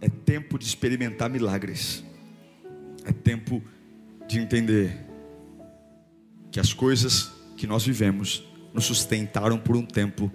É 0.00 0.08
tempo 0.08 0.56
de 0.56 0.64
experimentar 0.64 1.28
milagres. 1.28 2.04
É 3.04 3.12
tempo 3.12 3.60
de 4.28 4.38
entender 4.38 4.96
que 6.52 6.60
as 6.60 6.72
coisas 6.72 7.32
que 7.56 7.66
nós 7.66 7.84
vivemos 7.84 8.44
nos 8.72 8.84
sustentaram 8.84 9.58
por 9.58 9.74
um 9.74 9.84
tempo, 9.84 10.30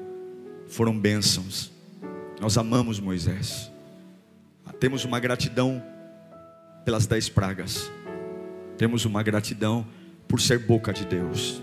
foram 0.68 1.00
bênçãos. 1.00 1.72
Nós 2.42 2.58
amamos 2.58 3.00
Moisés, 3.00 3.72
temos 4.80 5.06
uma 5.06 5.20
gratidão 5.20 5.82
pelas 6.84 7.06
dez 7.06 7.30
pragas, 7.30 7.92
temos 8.82 9.06
uma 9.06 9.22
gratidão 9.22 9.86
por 10.28 10.42
ser 10.42 10.58
boca 10.58 10.92
de 10.92 11.06
Deus. 11.06 11.62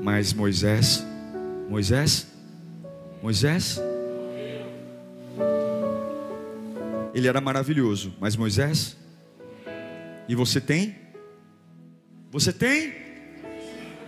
Mas 0.00 0.32
Moisés, 0.32 1.04
Moisés, 1.68 2.32
Moisés, 3.20 3.80
ele 7.12 7.26
era 7.26 7.40
maravilhoso, 7.40 8.14
mas 8.20 8.36
Moisés, 8.36 8.96
e 10.28 10.36
você 10.36 10.60
tem? 10.60 10.94
Você 12.30 12.52
tem? 12.52 12.94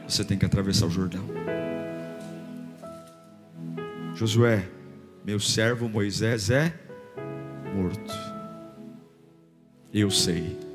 Você 0.07 0.25
tem 0.25 0.39
que 0.39 0.47
atravessar 0.47 0.87
o 0.87 0.91
Jordão. 0.91 1.27
Josué, 4.15 4.69
meu 5.25 5.41
servo 5.41 5.89
Moisés 5.89 6.51
é 6.51 6.73
morto. 7.75 8.15
Eu 9.93 10.09
sei. 10.09 10.66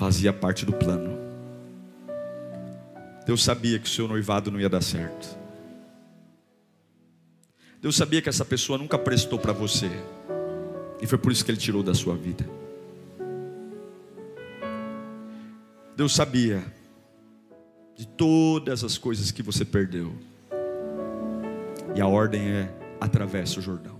Fazia 0.00 0.32
parte 0.32 0.64
do 0.64 0.72
plano. 0.72 1.14
Deus 3.26 3.44
sabia 3.44 3.78
que 3.78 3.84
o 3.84 3.90
seu 3.90 4.08
noivado 4.08 4.50
não 4.50 4.58
ia 4.58 4.66
dar 4.66 4.80
certo. 4.80 5.38
Deus 7.82 7.96
sabia 7.96 8.22
que 8.22 8.28
essa 8.30 8.42
pessoa 8.42 8.78
nunca 8.78 8.96
prestou 8.96 9.38
para 9.38 9.52
você. 9.52 9.90
E 11.02 11.06
foi 11.06 11.18
por 11.18 11.30
isso 11.30 11.44
que 11.44 11.50
ele 11.50 11.58
tirou 11.58 11.82
da 11.82 11.92
sua 11.92 12.16
vida. 12.16 12.48
Deus 15.94 16.14
sabia 16.14 16.64
de 17.94 18.06
todas 18.06 18.82
as 18.82 18.96
coisas 18.96 19.30
que 19.30 19.42
você 19.42 19.66
perdeu. 19.66 20.14
E 21.94 22.00
a 22.00 22.06
ordem 22.06 22.48
é: 22.48 22.74
atravesse 22.98 23.58
o 23.58 23.62
Jordão. 23.62 23.99